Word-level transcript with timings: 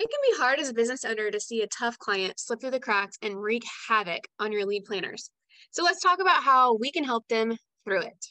It 0.00 0.08
can 0.08 0.20
be 0.30 0.38
hard 0.40 0.60
as 0.60 0.68
a 0.68 0.74
business 0.74 1.04
owner 1.04 1.28
to 1.28 1.40
see 1.40 1.60
a 1.60 1.66
tough 1.66 1.98
client 1.98 2.38
slip 2.38 2.60
through 2.60 2.70
the 2.70 2.78
cracks 2.78 3.16
and 3.20 3.36
wreak 3.36 3.64
havoc 3.88 4.28
on 4.38 4.52
your 4.52 4.64
lead 4.64 4.84
planners. 4.84 5.28
So 5.72 5.82
let's 5.82 6.00
talk 6.00 6.20
about 6.20 6.44
how 6.44 6.76
we 6.76 6.92
can 6.92 7.02
help 7.02 7.26
them 7.26 7.56
through 7.84 8.02
it. 8.02 8.26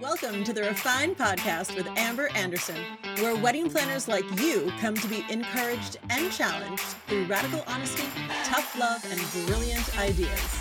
Welcome 0.00 0.42
to 0.42 0.54
the 0.54 0.62
Refined 0.62 1.18
Podcast 1.18 1.76
with 1.76 1.86
Amber 1.98 2.30
Anderson, 2.34 2.78
where 3.18 3.36
wedding 3.36 3.68
planners 3.68 4.08
like 4.08 4.24
you 4.40 4.72
come 4.80 4.94
to 4.94 5.06
be 5.06 5.22
encouraged 5.28 5.98
and 6.08 6.32
challenged 6.32 6.80
through 7.08 7.26
radical 7.26 7.62
honesty, 7.66 8.08
tough 8.44 8.74
love, 8.78 9.04
and 9.10 9.46
brilliant 9.46 9.98
ideas. 9.98 10.58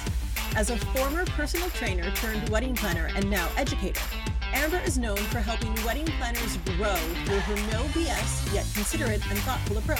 As 0.57 0.69
a 0.69 0.77
former 0.77 1.23
personal 1.27 1.69
trainer 1.69 2.11
turned 2.15 2.49
wedding 2.49 2.75
planner 2.75 3.09
and 3.15 3.29
now 3.29 3.49
educator, 3.55 4.01
Amber 4.53 4.79
is 4.79 4.97
known 4.97 5.17
for 5.17 5.39
helping 5.39 5.73
wedding 5.85 6.05
planners 6.17 6.57
grow 6.77 6.95
through 7.25 7.39
her 7.39 7.55
no 7.71 7.83
BS 7.93 8.53
yet 8.53 8.65
considerate 8.73 9.25
and 9.29 9.37
thoughtful 9.39 9.77
approach. 9.77 9.99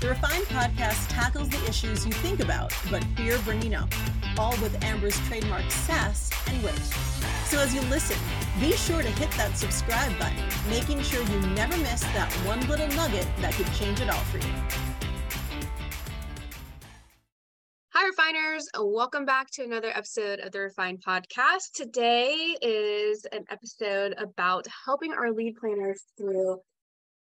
The 0.00 0.08
Refined 0.08 0.44
podcast 0.46 1.08
tackles 1.08 1.48
the 1.48 1.64
issues 1.68 2.04
you 2.04 2.12
think 2.12 2.40
about 2.40 2.74
but 2.90 3.02
fear 3.16 3.38
bringing 3.38 3.74
up, 3.74 3.88
all 4.38 4.54
with 4.60 4.82
Amber's 4.84 5.18
trademark 5.28 5.70
sass 5.70 6.30
and 6.48 6.62
wit. 6.62 6.78
So 7.46 7.58
as 7.58 7.74
you 7.74 7.80
listen, 7.82 8.18
be 8.60 8.72
sure 8.72 9.02
to 9.02 9.10
hit 9.10 9.30
that 9.32 9.56
subscribe 9.56 10.18
button, 10.18 10.42
making 10.68 11.00
sure 11.02 11.22
you 11.22 11.40
never 11.48 11.76
miss 11.78 12.02
that 12.12 12.30
one 12.46 12.60
little 12.68 12.88
nugget 12.88 13.26
that 13.38 13.54
could 13.54 13.72
change 13.74 14.00
it 14.00 14.10
all 14.10 14.24
for 14.24 14.38
you. 14.38 14.93
Refiners. 18.24 18.68
Welcome 18.78 19.24
back 19.26 19.50
to 19.52 19.64
another 19.64 19.90
episode 19.94 20.40
of 20.40 20.52
the 20.52 20.60
Refined 20.60 21.02
Podcast. 21.06 21.72
Today 21.74 22.56
is 22.62 23.26
an 23.32 23.44
episode 23.50 24.14
about 24.16 24.66
helping 24.86 25.12
our 25.12 25.30
lead 25.30 25.56
planners 25.56 26.04
through 26.16 26.58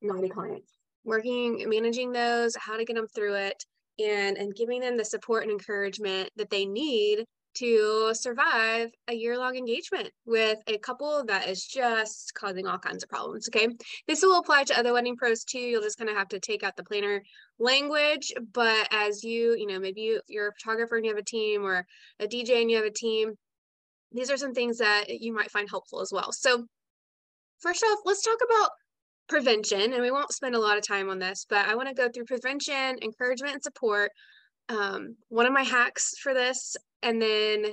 naughty 0.03 0.29
clients, 0.29 0.73
working, 1.05 1.65
managing 1.69 2.11
those, 2.11 2.57
how 2.59 2.77
to 2.77 2.85
get 2.85 2.97
them 2.97 3.07
through 3.15 3.35
it, 3.35 3.65
and, 4.01 4.37
and 4.37 4.57
giving 4.57 4.81
them 4.81 4.97
the 4.97 5.05
support 5.05 5.45
and 5.45 5.53
encouragement 5.53 6.31
that 6.37 6.51
they 6.51 6.67
need 6.67 7.25
to 7.59 8.13
survive 8.15 8.91
a 9.09 9.15
year 9.15 9.39
long 9.39 9.57
engagement 9.57 10.11
with 10.27 10.59
a 10.67 10.79
couple 10.79 11.25
that 11.27 11.49
is 11.49 11.65
just 11.65 12.33
causing 12.35 12.67
all 12.67 12.79
kinds 12.79 13.03
of 13.03 13.09
problems. 13.09 13.49
Okay. 13.49 13.69
This 14.07 14.23
will 14.23 14.39
apply 14.39 14.65
to 14.65 14.79
other 14.79 14.93
wedding 14.93 15.17
pros 15.17 15.45
too. 15.45 15.59
You'll 15.59 15.83
just 15.83 15.99
kind 15.99 16.11
of 16.11 16.17
have 16.17 16.29
to 16.29 16.41
take 16.41 16.63
out 16.63 16.77
the 16.77 16.85
planner 16.85 17.23
language. 17.59 18.33
But 18.53 18.89
as 18.91 19.25
you, 19.25 19.57
you 19.57 19.67
know, 19.67 19.79
maybe 19.79 20.03
you, 20.03 20.21
you're 20.29 20.49
a 20.49 20.53
photographer 20.53 20.97
and 20.97 21.05
you 21.05 21.11
have 21.11 21.19
a 21.19 21.25
team 21.25 21.65
or 21.65 21.87
a 22.21 22.27
DJ 22.27 22.61
and 22.61 22.71
you 22.71 22.77
have 22.77 22.87
a 22.87 22.91
team, 22.91 23.35
these 24.13 24.31
are 24.31 24.37
some 24.37 24.55
things 24.55 24.79
that 24.79 25.07
you 25.09 25.35
might 25.35 25.51
find 25.51 25.69
helpful 25.69 26.01
as 26.01 26.11
well. 26.13 26.33
So, 26.33 26.65
first 27.61 27.85
off, 27.85 27.99
let's 28.05 28.23
talk 28.23 28.39
about 28.45 28.71
prevention. 29.29 29.93
And 29.93 30.03
we 30.03 30.11
won't 30.11 30.33
spend 30.33 30.55
a 30.55 30.61
lot 30.61 30.79
of 30.79 30.87
time 30.87 31.11
on 31.11 31.19
this, 31.19 31.47
but 31.49 31.67
I 31.67 31.75
want 31.75 31.89
to 31.89 31.95
go 31.95 32.09
through 32.09 32.25
prevention, 32.25 32.99
encouragement, 33.03 33.55
and 33.55 33.63
support 33.63 34.11
um, 34.69 35.17
one 35.29 35.47
of 35.47 35.53
my 35.53 35.63
hacks 35.63 36.15
for 36.23 36.35
this 36.35 36.77
and 37.03 37.21
then 37.21 37.65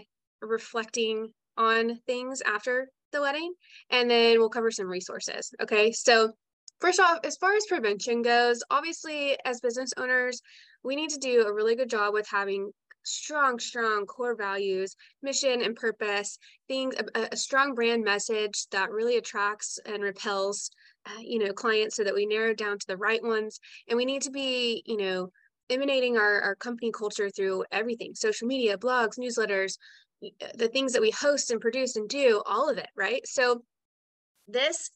reflecting 0.41 1.29
on 1.57 1.99
things 2.05 2.41
after 2.45 2.89
the 3.11 3.21
wedding. 3.21 3.53
And 3.89 4.09
then 4.09 4.39
we'll 4.39 4.49
cover 4.49 4.71
some 4.71 4.87
resources. 4.87 5.53
Okay. 5.61 5.91
So, 5.91 6.31
first 6.79 6.99
off, 6.99 7.19
as 7.23 7.37
far 7.37 7.55
as 7.55 7.65
prevention 7.67 8.21
goes, 8.21 8.61
obviously, 8.69 9.37
as 9.45 9.61
business 9.61 9.91
owners, 9.97 10.41
we 10.83 10.95
need 10.95 11.09
to 11.11 11.19
do 11.19 11.45
a 11.45 11.53
really 11.53 11.75
good 11.75 11.89
job 11.89 12.13
with 12.13 12.27
having 12.29 12.71
strong, 13.05 13.59
strong 13.59 14.05
core 14.05 14.35
values, 14.35 14.95
mission 15.21 15.61
and 15.61 15.75
purpose, 15.75 16.37
things, 16.67 16.95
a, 17.15 17.27
a 17.31 17.37
strong 17.37 17.73
brand 17.73 18.03
message 18.03 18.67
that 18.71 18.91
really 18.91 19.17
attracts 19.17 19.79
and 19.85 20.03
repels, 20.03 20.71
uh, 21.05 21.19
you 21.21 21.39
know, 21.39 21.53
clients 21.53 21.95
so 21.95 22.03
that 22.03 22.15
we 22.15 22.25
narrow 22.25 22.53
down 22.53 22.77
to 22.77 22.87
the 22.87 22.97
right 22.97 23.23
ones. 23.23 23.59
And 23.87 23.95
we 23.95 24.05
need 24.05 24.23
to 24.23 24.31
be, 24.31 24.83
you 24.85 24.97
know, 24.97 25.29
emanating 25.69 26.17
our, 26.17 26.41
our 26.41 26.55
company 26.55 26.91
culture 26.91 27.29
through 27.29 27.63
everything 27.71 28.13
social 28.13 28.47
media 28.47 28.77
blogs 28.77 29.17
newsletters 29.19 29.77
uh, 30.23 30.47
the 30.55 30.67
things 30.67 30.93
that 30.93 31.01
we 31.01 31.11
host 31.11 31.51
and 31.51 31.61
produce 31.61 31.95
and 31.95 32.07
do 32.09 32.41
all 32.45 32.69
of 32.69 32.77
it 32.77 32.89
right? 32.95 33.25
So 33.25 33.63
this 34.47 34.89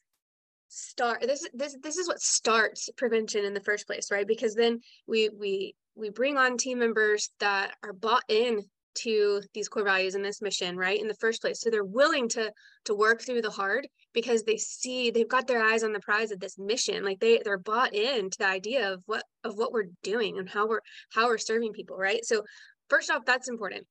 start 0.69 1.21
this 1.21 1.47
this 1.53 1.75
this 1.81 1.97
is 1.97 2.07
what 2.07 2.21
starts 2.21 2.89
prevention 2.95 3.43
in 3.43 3.53
the 3.53 3.61
first 3.61 3.87
place 3.87 4.11
right? 4.11 4.27
Because 4.27 4.53
then 4.53 4.79
we 5.07 5.29
we 5.29 5.75
we 5.95 6.09
bring 6.09 6.37
on 6.37 6.57
team 6.57 6.79
members 6.79 7.29
that 7.39 7.75
are 7.83 7.93
bought 7.93 8.23
in 8.29 8.63
to 8.95 9.41
these 9.53 9.69
core 9.69 9.83
values 9.83 10.15
and 10.15 10.23
this 10.23 10.41
mission 10.41 10.77
right 10.77 10.99
in 10.99 11.07
the 11.07 11.13
first 11.15 11.41
place. 11.41 11.61
So 11.61 11.69
they're 11.69 11.83
willing 11.83 12.27
to 12.29 12.51
to 12.85 12.95
work 12.95 13.21
through 13.21 13.41
the 13.41 13.49
hard 13.49 13.87
because 14.13 14.43
they 14.43 14.57
see 14.57 15.11
they've 15.11 15.27
got 15.27 15.47
their 15.47 15.63
eyes 15.63 15.83
on 15.83 15.93
the 15.93 15.99
prize 15.99 16.31
of 16.31 16.39
this 16.39 16.57
mission. 16.57 17.03
Like 17.03 17.19
they 17.19 17.41
they're 17.43 17.57
bought 17.57 17.93
in 17.93 18.29
to 18.29 18.37
the 18.37 18.47
idea 18.47 18.91
of 18.93 19.03
what 19.05 19.23
of 19.43 19.57
what 19.57 19.71
we're 19.71 19.89
doing 20.03 20.37
and 20.37 20.49
how 20.49 20.67
we're 20.67 20.81
how 21.13 21.27
we're 21.27 21.37
serving 21.37 21.73
people 21.73 21.97
right? 21.97 22.23
So 22.25 22.43
first 22.89 23.11
off 23.11 23.25
that's 23.25 23.49
important. 23.49 23.85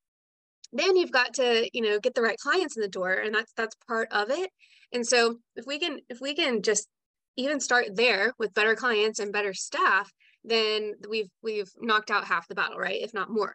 Then 0.72 0.96
you've 0.96 1.12
got 1.12 1.34
to 1.34 1.68
you 1.72 1.82
know 1.82 1.98
get 2.00 2.14
the 2.14 2.22
right 2.22 2.38
clients 2.38 2.76
in 2.76 2.82
the 2.82 2.88
door 2.88 3.12
and 3.12 3.34
that's 3.34 3.52
that's 3.56 3.76
part 3.86 4.08
of 4.12 4.30
it. 4.30 4.50
And 4.92 5.06
so 5.06 5.38
if 5.56 5.66
we 5.66 5.78
can 5.78 5.98
if 6.08 6.20
we 6.20 6.34
can 6.34 6.62
just 6.62 6.88
even 7.36 7.60
start 7.60 7.94
there 7.94 8.32
with 8.38 8.52
better 8.52 8.74
clients 8.74 9.20
and 9.20 9.32
better 9.32 9.54
staff 9.54 10.10
then 10.44 10.94
we've 11.08 11.28
we've 11.42 11.70
knocked 11.80 12.10
out 12.10 12.24
half 12.24 12.48
the 12.48 12.54
battle 12.54 12.78
right 12.78 13.02
if 13.02 13.12
not 13.14 13.30
more 13.30 13.54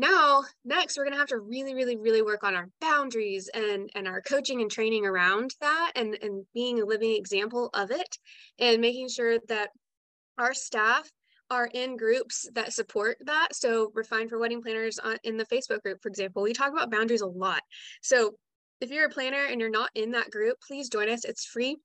now 0.00 0.42
next 0.64 0.96
we're 0.96 1.04
going 1.04 1.12
to 1.12 1.18
have 1.18 1.28
to 1.28 1.38
really 1.38 1.74
really 1.74 1.96
really 1.96 2.22
work 2.22 2.42
on 2.42 2.54
our 2.54 2.68
boundaries 2.80 3.50
and 3.52 3.90
and 3.94 4.08
our 4.08 4.22
coaching 4.22 4.62
and 4.62 4.70
training 4.70 5.04
around 5.04 5.54
that 5.60 5.92
and 5.94 6.16
and 6.22 6.44
being 6.54 6.80
a 6.80 6.84
living 6.84 7.14
example 7.14 7.68
of 7.74 7.90
it 7.90 8.18
and 8.58 8.80
making 8.80 9.08
sure 9.08 9.38
that 9.48 9.68
our 10.38 10.54
staff 10.54 11.10
are 11.50 11.68
in 11.74 11.96
groups 11.96 12.48
that 12.54 12.72
support 12.72 13.18
that. 13.26 13.48
So 13.52 13.90
refined 13.94 14.30
for 14.30 14.38
wedding 14.38 14.62
planners 14.62 14.98
on, 15.00 15.18
in 15.24 15.36
the 15.36 15.46
facebook 15.46 15.82
group 15.82 16.00
for 16.00 16.08
example 16.08 16.42
we 16.42 16.52
talk 16.52 16.72
about 16.72 16.90
boundaries 16.90 17.20
a 17.20 17.26
lot. 17.26 17.62
So 18.02 18.36
if 18.80 18.90
you're 18.90 19.06
a 19.06 19.10
planner 19.10 19.44
and 19.44 19.60
you're 19.60 19.68
not 19.68 19.90
in 19.94 20.12
that 20.12 20.30
group 20.30 20.56
please 20.66 20.88
join 20.88 21.10
us. 21.10 21.24
It's 21.24 21.44
free 21.44 21.76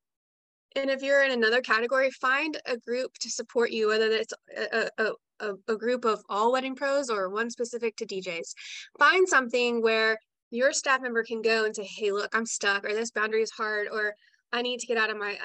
and 0.75 0.89
if 0.89 1.01
you're 1.01 1.23
in 1.23 1.31
another 1.31 1.61
category 1.61 2.11
find 2.11 2.59
a 2.65 2.77
group 2.77 3.13
to 3.19 3.29
support 3.29 3.71
you 3.71 3.87
whether 3.87 4.07
it's 4.07 4.33
a, 4.55 4.89
a, 4.97 5.11
a, 5.39 5.53
a 5.67 5.75
group 5.75 6.05
of 6.05 6.23
all 6.29 6.51
wedding 6.51 6.75
pros 6.75 7.09
or 7.09 7.29
one 7.29 7.49
specific 7.49 7.95
to 7.97 8.05
DJs. 8.05 8.53
Find 8.99 9.27
something 9.27 9.81
where 9.81 10.17
your 10.51 10.71
staff 10.71 11.01
member 11.01 11.23
can 11.23 11.41
go 11.41 11.65
and 11.65 11.75
say, 11.75 11.83
hey, 11.83 12.11
look, 12.11 12.33
I'm 12.35 12.45
stuck, 12.45 12.85
or 12.85 12.93
this 12.93 13.11
boundary 13.11 13.41
is 13.41 13.51
hard, 13.51 13.87
or 13.91 14.13
I 14.53 14.61
need 14.61 14.79
to 14.79 14.87
get 14.87 14.97
out 14.97 15.09
of 15.09 15.17
my 15.17 15.37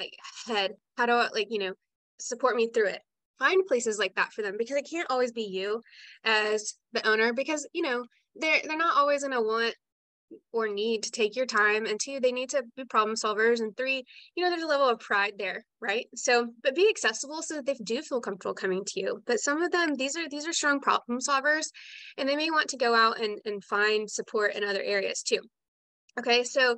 head. 0.46 0.74
How 0.96 1.06
do 1.06 1.12
I, 1.12 1.28
like, 1.32 1.48
you 1.50 1.58
know, 1.58 1.72
support 2.18 2.56
me 2.56 2.68
through 2.68 2.88
it? 2.88 3.00
Find 3.38 3.66
places 3.66 3.98
like 3.98 4.14
that 4.16 4.32
for 4.32 4.42
them 4.42 4.56
because 4.58 4.76
it 4.76 4.88
can't 4.88 5.10
always 5.10 5.32
be 5.32 5.42
you 5.42 5.80
as 6.24 6.74
the 6.92 7.06
owner 7.08 7.32
because, 7.32 7.66
you 7.72 7.82
know, 7.82 8.04
they're, 8.36 8.60
they're 8.64 8.76
not 8.76 8.96
always 8.96 9.22
going 9.22 9.32
to 9.32 9.40
want 9.40 9.74
or 10.52 10.68
need 10.68 11.02
to 11.02 11.10
take 11.10 11.36
your 11.36 11.46
time 11.46 11.86
and 11.86 11.98
two 12.00 12.20
they 12.20 12.32
need 12.32 12.50
to 12.50 12.62
be 12.76 12.84
problem 12.84 13.16
solvers 13.16 13.60
and 13.60 13.76
three 13.76 14.04
you 14.34 14.44
know 14.44 14.50
there's 14.50 14.62
a 14.62 14.66
level 14.66 14.88
of 14.88 14.98
pride 14.98 15.34
there 15.38 15.64
right? 15.80 16.06
So 16.14 16.48
but 16.62 16.74
be 16.74 16.88
accessible 16.88 17.42
so 17.42 17.56
that 17.56 17.66
they 17.66 17.74
do 17.82 18.02
feel 18.02 18.20
comfortable 18.20 18.54
coming 18.54 18.84
to 18.86 19.00
you. 19.00 19.22
But 19.26 19.40
some 19.40 19.62
of 19.62 19.72
them 19.72 19.94
these 19.94 20.16
are 20.16 20.28
these 20.28 20.46
are 20.46 20.52
strong 20.52 20.80
problem 20.80 21.18
solvers 21.20 21.70
and 22.18 22.28
they 22.28 22.36
may 22.36 22.50
want 22.50 22.68
to 22.70 22.76
go 22.76 22.94
out 22.94 23.20
and, 23.20 23.40
and 23.44 23.64
find 23.64 24.10
support 24.10 24.54
in 24.54 24.64
other 24.64 24.82
areas 24.82 25.22
too. 25.22 25.40
Okay 26.18 26.44
so 26.44 26.76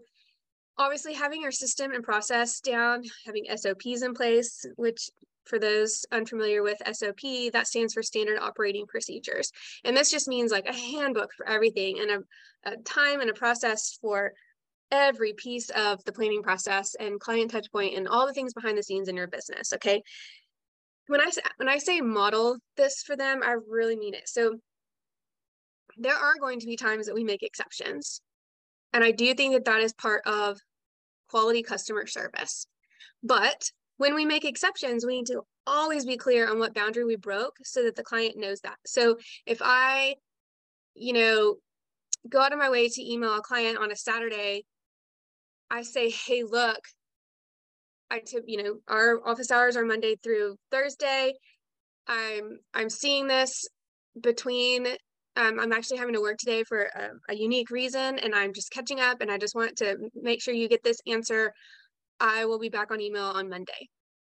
obviously 0.78 1.14
having 1.14 1.42
your 1.42 1.52
system 1.52 1.92
and 1.92 2.04
process 2.04 2.60
down 2.60 3.02
having 3.26 3.44
sops 3.56 4.02
in 4.02 4.14
place 4.14 4.64
which 4.76 5.10
for 5.44 5.58
those 5.58 6.04
unfamiliar 6.12 6.62
with 6.62 6.80
SOP, 6.92 7.50
that 7.52 7.66
stands 7.66 7.94
for 7.94 8.02
Standard 8.02 8.38
Operating 8.38 8.86
Procedures. 8.86 9.50
And 9.84 9.96
this 9.96 10.10
just 10.10 10.28
means 10.28 10.52
like 10.52 10.66
a 10.66 10.74
handbook 10.74 11.30
for 11.36 11.48
everything 11.48 11.98
and 12.00 12.10
a, 12.10 12.72
a 12.72 12.76
time 12.78 13.20
and 13.20 13.30
a 13.30 13.34
process 13.34 13.98
for 14.00 14.32
every 14.90 15.32
piece 15.32 15.70
of 15.70 16.04
the 16.04 16.12
planning 16.12 16.42
process 16.42 16.94
and 17.00 17.18
client 17.18 17.50
touch 17.50 17.72
point 17.72 17.96
and 17.96 18.06
all 18.06 18.26
the 18.26 18.34
things 18.34 18.52
behind 18.52 18.76
the 18.76 18.82
scenes 18.82 19.08
in 19.08 19.16
your 19.16 19.26
business. 19.26 19.72
Okay. 19.72 20.02
When 21.08 21.20
I 21.20 21.30
when 21.56 21.68
I 21.68 21.78
say 21.78 22.00
model 22.00 22.58
this 22.76 23.02
for 23.02 23.16
them, 23.16 23.40
I 23.42 23.56
really 23.68 23.96
mean 23.96 24.14
it. 24.14 24.28
So 24.28 24.58
there 25.96 26.14
are 26.14 26.38
going 26.40 26.60
to 26.60 26.66
be 26.66 26.76
times 26.76 27.06
that 27.06 27.14
we 27.14 27.24
make 27.24 27.42
exceptions. 27.42 28.20
And 28.92 29.02
I 29.02 29.10
do 29.10 29.34
think 29.34 29.54
that 29.54 29.64
that 29.64 29.80
is 29.80 29.92
part 29.94 30.22
of 30.26 30.58
quality 31.28 31.62
customer 31.62 32.06
service. 32.06 32.66
But 33.22 33.70
when 34.02 34.16
we 34.16 34.24
make 34.24 34.44
exceptions, 34.44 35.06
we 35.06 35.18
need 35.18 35.26
to 35.26 35.42
always 35.64 36.04
be 36.04 36.16
clear 36.16 36.50
on 36.50 36.58
what 36.58 36.74
boundary 36.74 37.04
we 37.04 37.14
broke 37.14 37.56
so 37.62 37.84
that 37.84 37.94
the 37.94 38.02
client 38.02 38.36
knows 38.36 38.58
that. 38.62 38.74
So 38.84 39.16
if 39.46 39.58
I, 39.62 40.16
you 40.96 41.12
know, 41.12 41.58
go 42.28 42.40
out 42.40 42.52
of 42.52 42.58
my 42.58 42.68
way 42.68 42.88
to 42.88 43.12
email 43.12 43.36
a 43.36 43.40
client 43.40 43.78
on 43.78 43.92
a 43.92 43.96
Saturday, 43.96 44.64
I 45.70 45.82
say, 45.82 46.10
hey, 46.10 46.42
look, 46.42 46.80
I 48.10 48.18
tip, 48.26 48.42
you 48.48 48.60
know, 48.60 48.78
our 48.88 49.20
office 49.24 49.52
hours 49.52 49.76
are 49.76 49.84
Monday 49.84 50.16
through 50.20 50.56
Thursday. 50.72 51.34
I'm 52.08 52.58
I'm 52.74 52.90
seeing 52.90 53.28
this 53.28 53.68
between 54.20 54.88
um, 55.36 55.60
I'm 55.60 55.72
actually 55.72 55.98
having 55.98 56.14
to 56.14 56.20
work 56.20 56.38
today 56.38 56.64
for 56.64 56.82
a, 56.82 57.32
a, 57.32 57.36
unique 57.36 57.70
reason, 57.70 58.18
and 58.18 58.34
I'm 58.34 58.52
just 58.52 58.72
catching 58.72 58.98
up. 58.98 59.20
And 59.20 59.30
I 59.30 59.38
just 59.38 59.54
want 59.54 59.76
to 59.76 59.96
make 60.14 60.42
sure 60.42 60.52
you 60.52 60.68
get 60.68 60.82
this 60.82 61.00
answer 61.06 61.54
I 62.22 62.44
will 62.44 62.60
be 62.60 62.68
back 62.68 62.92
on 62.92 63.00
email 63.00 63.24
on 63.24 63.50
Monday. 63.50 63.88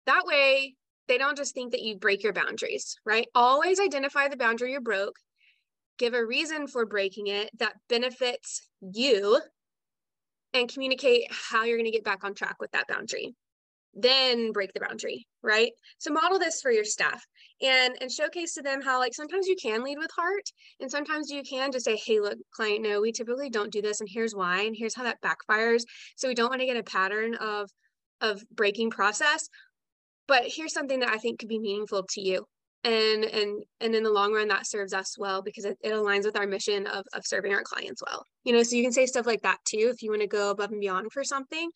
That 0.06 0.26
way, 0.26 0.74
they 1.06 1.18
don't 1.18 1.36
just 1.36 1.54
think 1.54 1.70
that 1.70 1.82
you 1.82 1.96
break 1.96 2.24
your 2.24 2.32
boundaries, 2.32 2.96
right? 3.06 3.28
Always 3.34 3.78
identify 3.78 4.26
the 4.28 4.36
boundary 4.36 4.72
you 4.72 4.80
broke, 4.80 5.14
give 5.98 6.12
a 6.12 6.26
reason 6.26 6.66
for 6.66 6.84
breaking 6.84 7.28
it 7.28 7.48
that 7.58 7.74
benefits 7.88 8.68
you, 8.80 9.40
and 10.52 10.72
communicate 10.72 11.28
how 11.30 11.64
you're 11.64 11.78
going 11.78 11.90
to 11.90 11.96
get 11.96 12.04
back 12.04 12.24
on 12.24 12.34
track 12.34 12.56
with 12.58 12.72
that 12.72 12.88
boundary. 12.88 13.34
Then 13.98 14.52
break 14.52 14.72
the 14.74 14.80
boundary, 14.80 15.26
right? 15.42 15.72
So 15.98 16.12
model 16.12 16.38
this 16.38 16.60
for 16.60 16.70
your 16.70 16.84
staff 16.84 17.24
and 17.62 17.96
and 18.00 18.12
showcase 18.12 18.52
to 18.54 18.62
them 18.62 18.82
how 18.82 18.98
like 18.98 19.14
sometimes 19.14 19.46
you 19.46 19.56
can 19.60 19.82
lead 19.82 19.96
with 19.98 20.10
heart 20.14 20.44
and 20.80 20.90
sometimes 20.90 21.30
you 21.30 21.42
can 21.42 21.72
just 21.72 21.86
say, 21.86 21.96
hey, 21.96 22.20
look, 22.20 22.38
client, 22.54 22.82
no, 22.82 23.00
we 23.00 23.10
typically 23.10 23.48
don't 23.48 23.72
do 23.72 23.80
this, 23.80 24.00
and 24.00 24.08
here's 24.12 24.34
why, 24.34 24.62
and 24.62 24.76
here's 24.78 24.94
how 24.94 25.04
that 25.04 25.22
backfires. 25.22 25.82
So 26.16 26.28
we 26.28 26.34
don't 26.34 26.50
want 26.50 26.60
to 26.60 26.66
get 26.66 26.76
a 26.76 26.82
pattern 26.82 27.34
of 27.36 27.70
of 28.20 28.42
breaking 28.50 28.90
process 28.90 29.48
but 30.26 30.44
here's 30.46 30.72
something 30.72 31.00
that 31.00 31.10
i 31.10 31.18
think 31.18 31.38
could 31.38 31.48
be 31.48 31.58
meaningful 31.58 32.04
to 32.08 32.20
you 32.20 32.46
and 32.84 33.24
and 33.24 33.62
and 33.80 33.94
in 33.94 34.02
the 34.02 34.10
long 34.10 34.32
run 34.32 34.48
that 34.48 34.66
serves 34.66 34.92
us 34.92 35.16
well 35.18 35.42
because 35.42 35.64
it, 35.64 35.76
it 35.82 35.92
aligns 35.92 36.24
with 36.24 36.36
our 36.36 36.46
mission 36.46 36.86
of, 36.86 37.04
of 37.12 37.26
serving 37.26 37.52
our 37.52 37.62
clients 37.62 38.02
well 38.06 38.24
you 38.44 38.52
know 38.52 38.62
so 38.62 38.76
you 38.76 38.82
can 38.82 38.92
say 38.92 39.06
stuff 39.06 39.26
like 39.26 39.42
that 39.42 39.58
too 39.64 39.90
if 39.92 40.02
you 40.02 40.10
want 40.10 40.22
to 40.22 40.28
go 40.28 40.50
above 40.50 40.70
and 40.70 40.80
beyond 40.80 41.10
for 41.12 41.24
something 41.24 41.70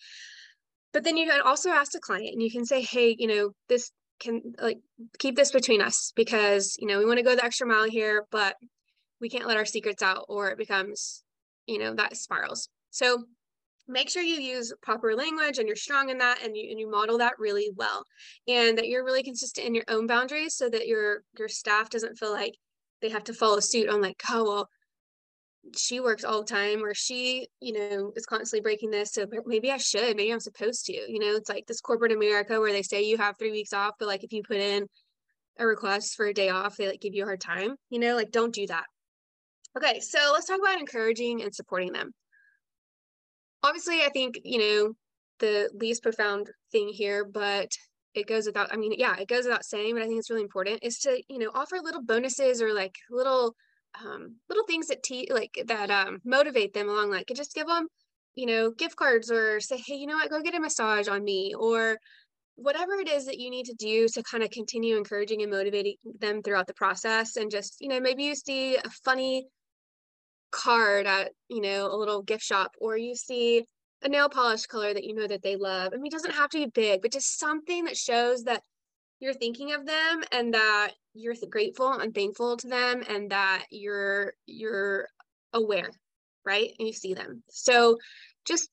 but 0.92 1.04
then 1.04 1.16
you 1.16 1.26
can 1.26 1.40
also 1.40 1.70
ask 1.70 1.92
the 1.92 2.00
client 2.00 2.32
and 2.32 2.42
you 2.42 2.50
can 2.50 2.64
say 2.64 2.82
hey 2.82 3.14
you 3.18 3.26
know 3.26 3.50
this 3.68 3.90
can 4.20 4.42
like 4.60 4.78
keep 5.18 5.34
this 5.34 5.50
between 5.50 5.80
us 5.80 6.12
because 6.14 6.76
you 6.78 6.86
know 6.86 6.98
we 6.98 7.06
want 7.06 7.18
to 7.18 7.24
go 7.24 7.34
the 7.34 7.44
extra 7.44 7.66
mile 7.66 7.88
here 7.88 8.26
but 8.30 8.56
we 9.20 9.28
can't 9.28 9.46
let 9.46 9.56
our 9.56 9.64
secrets 9.64 10.02
out 10.02 10.24
or 10.28 10.50
it 10.50 10.58
becomes 10.58 11.22
you 11.66 11.78
know 11.78 11.94
that 11.94 12.16
spirals. 12.16 12.68
So 12.90 13.24
make 13.86 14.10
sure 14.10 14.22
you 14.22 14.40
use 14.40 14.72
proper 14.82 15.14
language 15.14 15.58
and 15.58 15.66
you're 15.66 15.76
strong 15.76 16.10
in 16.10 16.18
that 16.18 16.42
and 16.42 16.56
you 16.56 16.68
and 16.70 16.78
you 16.78 16.90
model 16.90 17.18
that 17.18 17.38
really 17.38 17.70
well 17.76 18.04
and 18.48 18.78
that 18.78 18.88
you're 18.88 19.04
really 19.04 19.22
consistent 19.22 19.66
in 19.66 19.74
your 19.74 19.84
own 19.88 20.06
boundaries 20.06 20.54
so 20.54 20.68
that 20.68 20.86
your 20.86 21.22
your 21.38 21.48
staff 21.48 21.90
doesn't 21.90 22.16
feel 22.16 22.32
like 22.32 22.54
they 23.02 23.08
have 23.08 23.24
to 23.24 23.34
follow 23.34 23.60
suit 23.60 23.88
on 23.88 24.00
like 24.00 24.20
oh 24.30 24.44
well 24.44 24.68
she 25.76 26.00
works 26.00 26.24
all 26.24 26.40
the 26.40 26.46
time 26.46 26.82
or 26.82 26.94
she 26.94 27.46
you 27.60 27.72
know 27.72 28.12
is 28.16 28.26
constantly 28.26 28.62
breaking 28.62 28.90
this 28.90 29.12
so 29.12 29.26
maybe 29.46 29.70
i 29.70 29.76
should 29.76 30.16
maybe 30.16 30.32
i'm 30.32 30.40
supposed 30.40 30.86
to 30.86 30.92
you 30.92 31.18
know 31.18 31.36
it's 31.36 31.50
like 31.50 31.66
this 31.66 31.80
corporate 31.80 32.12
america 32.12 32.58
where 32.58 32.72
they 32.72 32.82
say 32.82 33.02
you 33.02 33.18
have 33.18 33.36
three 33.38 33.52
weeks 33.52 33.72
off 33.72 33.94
but 33.98 34.08
like 34.08 34.24
if 34.24 34.32
you 34.32 34.42
put 34.42 34.56
in 34.56 34.86
a 35.58 35.66
request 35.66 36.16
for 36.16 36.26
a 36.26 36.34
day 36.34 36.48
off 36.48 36.76
they 36.76 36.88
like 36.88 37.00
give 37.00 37.14
you 37.14 37.22
a 37.22 37.26
hard 37.26 37.40
time 37.40 37.76
you 37.90 37.98
know 37.98 38.16
like 38.16 38.30
don't 38.30 38.54
do 38.54 38.66
that. 38.66 38.84
Okay 39.76 40.00
so 40.00 40.18
let's 40.32 40.46
talk 40.46 40.58
about 40.60 40.80
encouraging 40.80 41.42
and 41.42 41.54
supporting 41.54 41.92
them. 41.92 42.12
Obviously, 43.62 44.00
I 44.00 44.08
think, 44.08 44.40
you 44.42 44.58
know, 44.58 44.94
the 45.38 45.70
least 45.74 46.02
profound 46.02 46.48
thing 46.72 46.88
here, 46.88 47.26
but 47.26 47.70
it 48.14 48.26
goes 48.26 48.46
without, 48.46 48.72
I 48.72 48.76
mean, 48.76 48.94
yeah, 48.96 49.16
it 49.18 49.28
goes 49.28 49.44
without 49.44 49.64
saying, 49.64 49.94
but 49.94 50.02
I 50.02 50.06
think 50.06 50.18
it's 50.18 50.30
really 50.30 50.42
important 50.42 50.80
is 50.82 50.98
to, 51.00 51.22
you 51.28 51.38
know, 51.38 51.50
offer 51.54 51.76
little 51.82 52.02
bonuses 52.02 52.62
or 52.62 52.72
like 52.72 52.96
little, 53.10 53.54
um, 54.04 54.36
little 54.48 54.64
things 54.66 54.88
that 54.88 55.02
te- 55.02 55.30
like 55.32 55.62
that 55.66 55.90
um, 55.90 56.20
motivate 56.24 56.74
them 56.74 56.88
along. 56.88 57.10
Like 57.10 57.30
just 57.34 57.54
give 57.54 57.66
them, 57.66 57.88
you 58.34 58.46
know, 58.46 58.70
gift 58.70 58.96
cards 58.96 59.30
or 59.30 59.60
say, 59.60 59.82
hey, 59.84 59.94
you 59.94 60.06
know 60.06 60.16
what, 60.16 60.30
go 60.30 60.42
get 60.42 60.54
a 60.54 60.60
massage 60.60 61.08
on 61.08 61.24
me 61.24 61.54
or 61.58 61.98
whatever 62.56 62.94
it 62.94 63.08
is 63.08 63.26
that 63.26 63.38
you 63.38 63.50
need 63.50 63.66
to 63.66 63.74
do 63.74 64.06
to 64.08 64.22
kind 64.22 64.42
of 64.42 64.50
continue 64.50 64.96
encouraging 64.96 65.42
and 65.42 65.50
motivating 65.50 65.96
them 66.18 66.42
throughout 66.42 66.66
the 66.66 66.74
process. 66.74 67.36
And 67.36 67.50
just, 67.50 67.76
you 67.80 67.88
know, 67.88 68.00
maybe 68.00 68.24
you 68.24 68.34
see 68.34 68.76
a 68.76 68.90
funny 69.04 69.46
card 70.50 71.06
at 71.06 71.30
you 71.48 71.60
know 71.60 71.86
a 71.86 71.96
little 71.96 72.22
gift 72.22 72.42
shop 72.42 72.74
or 72.80 72.96
you 72.96 73.14
see 73.14 73.64
a 74.02 74.08
nail 74.08 74.28
polish 74.28 74.66
color 74.66 74.92
that 74.92 75.04
you 75.04 75.14
know 75.14 75.26
that 75.26 75.42
they 75.42 75.56
love 75.56 75.92
i 75.92 75.96
mean 75.96 76.06
it 76.06 76.12
doesn't 76.12 76.34
have 76.34 76.50
to 76.50 76.58
be 76.58 76.66
big 76.66 77.02
but 77.02 77.12
just 77.12 77.38
something 77.38 77.84
that 77.84 77.96
shows 77.96 78.44
that 78.44 78.62
you're 79.20 79.34
thinking 79.34 79.72
of 79.72 79.86
them 79.86 80.22
and 80.32 80.54
that 80.54 80.92
you're 81.14 81.34
grateful 81.50 81.92
and 81.92 82.14
thankful 82.14 82.56
to 82.56 82.68
them 82.68 83.02
and 83.08 83.30
that 83.30 83.64
you're 83.70 84.32
you're 84.46 85.06
aware 85.52 85.90
right 86.44 86.70
and 86.78 86.86
you 86.86 86.94
see 86.94 87.14
them 87.14 87.42
so 87.50 87.96
just 88.46 88.70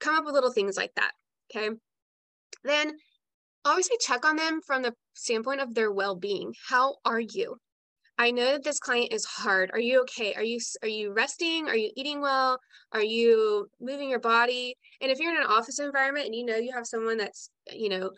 come 0.00 0.16
up 0.16 0.24
with 0.24 0.34
little 0.34 0.52
things 0.52 0.76
like 0.76 0.92
that 0.96 1.12
okay 1.54 1.70
then 2.64 2.92
obviously 3.64 3.96
check 4.00 4.24
on 4.24 4.36
them 4.36 4.60
from 4.66 4.82
the 4.82 4.94
standpoint 5.14 5.60
of 5.60 5.74
their 5.74 5.92
well-being 5.92 6.54
how 6.68 6.96
are 7.04 7.20
you 7.20 7.56
I 8.20 8.32
know 8.32 8.52
that 8.52 8.64
this 8.64 8.78
client 8.78 9.14
is 9.14 9.24
hard. 9.24 9.70
Are 9.72 9.80
you 9.80 10.02
okay? 10.02 10.34
Are 10.34 10.42
you 10.42 10.60
are 10.82 10.88
you 10.88 11.10
resting? 11.14 11.68
Are 11.68 11.76
you 11.76 11.90
eating 11.96 12.20
well? 12.20 12.60
Are 12.92 13.02
you 13.02 13.66
moving 13.80 14.10
your 14.10 14.20
body? 14.20 14.76
And 15.00 15.10
if 15.10 15.18
you're 15.18 15.34
in 15.34 15.40
an 15.40 15.46
office 15.46 15.78
environment 15.78 16.26
and 16.26 16.34
you 16.34 16.44
know 16.44 16.56
you 16.56 16.70
have 16.74 16.86
someone 16.86 17.16
that's, 17.16 17.48
you 17.72 17.88
know, 17.88 18.10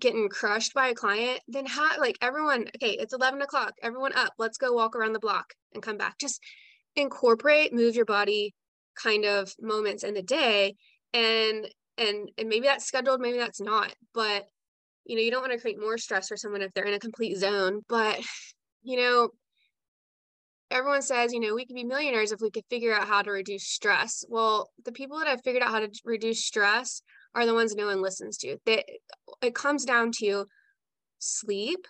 getting 0.00 0.28
crushed 0.28 0.74
by 0.74 0.88
a 0.88 0.94
client, 0.94 1.40
then 1.48 1.66
how 1.66 1.98
like 1.98 2.16
everyone, 2.20 2.66
okay, 2.76 2.96
it's 2.98 3.14
11 3.14 3.42
o'clock, 3.42 3.74
everyone 3.82 4.12
up, 4.14 4.32
let's 4.38 4.58
go 4.58 4.72
walk 4.72 4.96
around 4.96 5.12
the 5.12 5.20
block 5.20 5.54
and 5.74 5.82
come 5.82 5.96
back. 5.96 6.18
Just 6.18 6.40
incorporate, 6.96 7.72
move 7.72 7.94
your 7.94 8.04
body 8.04 8.54
kind 9.00 9.24
of 9.24 9.52
moments 9.60 10.02
in 10.02 10.14
the 10.14 10.22
day. 10.22 10.76
And 11.12 11.68
and 11.98 12.30
and 12.38 12.48
maybe 12.48 12.66
that's 12.66 12.86
scheduled, 12.86 13.20
maybe 13.20 13.38
that's 13.38 13.60
not, 13.60 13.94
but 14.14 14.46
you 15.04 15.16
know, 15.16 15.22
you 15.22 15.30
don't 15.30 15.42
want 15.42 15.52
to 15.52 15.58
create 15.58 15.80
more 15.80 15.98
stress 15.98 16.28
for 16.28 16.36
someone 16.36 16.62
if 16.62 16.72
they're 16.72 16.84
in 16.84 16.94
a 16.94 16.98
complete 16.98 17.36
zone, 17.36 17.80
but 17.88 18.20
you 18.82 18.96
know, 18.96 19.30
everyone 20.70 21.02
says, 21.02 21.32
you 21.32 21.40
know, 21.40 21.54
we 21.54 21.66
could 21.66 21.74
be 21.74 21.84
millionaires 21.84 22.32
if 22.32 22.40
we 22.40 22.50
could 22.50 22.64
figure 22.70 22.94
out 22.94 23.08
how 23.08 23.22
to 23.22 23.30
reduce 23.30 23.66
stress. 23.66 24.24
Well, 24.28 24.70
the 24.84 24.92
people 24.92 25.18
that 25.18 25.28
have 25.28 25.42
figured 25.42 25.62
out 25.62 25.70
how 25.70 25.80
to 25.80 25.90
reduce 26.04 26.44
stress 26.44 27.02
are 27.34 27.46
the 27.46 27.54
ones 27.54 27.74
no 27.74 27.86
one 27.86 28.02
listens 28.02 28.36
to. 28.38 28.58
That 28.66 28.84
it 29.42 29.54
comes 29.54 29.84
down 29.84 30.12
to 30.18 30.46
sleep, 31.18 31.86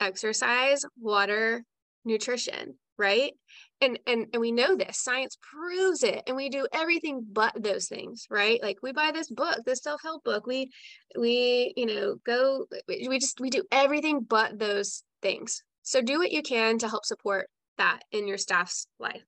exercise, 0.00 0.84
water, 1.00 1.64
nutrition, 2.04 2.74
right? 2.98 3.32
And 3.80 3.98
and 4.06 4.26
and 4.32 4.40
we 4.40 4.52
know 4.52 4.76
this. 4.76 4.98
Science 4.98 5.36
proves 5.40 6.02
it. 6.02 6.22
And 6.26 6.36
we 6.36 6.48
do 6.48 6.66
everything 6.72 7.24
but 7.30 7.52
those 7.62 7.86
things, 7.88 8.26
right? 8.30 8.62
Like 8.62 8.78
we 8.82 8.92
buy 8.92 9.10
this 9.12 9.30
book, 9.30 9.58
this 9.64 9.82
self-help 9.82 10.24
book. 10.24 10.46
We 10.46 10.70
we, 11.18 11.72
you 11.76 11.86
know, 11.86 12.16
go 12.26 12.66
we 12.88 13.18
just 13.18 13.40
we 13.40 13.50
do 13.50 13.64
everything 13.70 14.20
but 14.20 14.58
those 14.58 15.02
things. 15.22 15.62
So 15.82 16.02
do 16.02 16.18
what 16.18 16.32
you 16.32 16.42
can 16.42 16.78
to 16.78 16.88
help 16.88 17.04
support 17.04 17.48
that 17.78 18.00
in 18.12 18.28
your 18.28 18.38
staff's 18.38 18.86
life. 18.98 19.22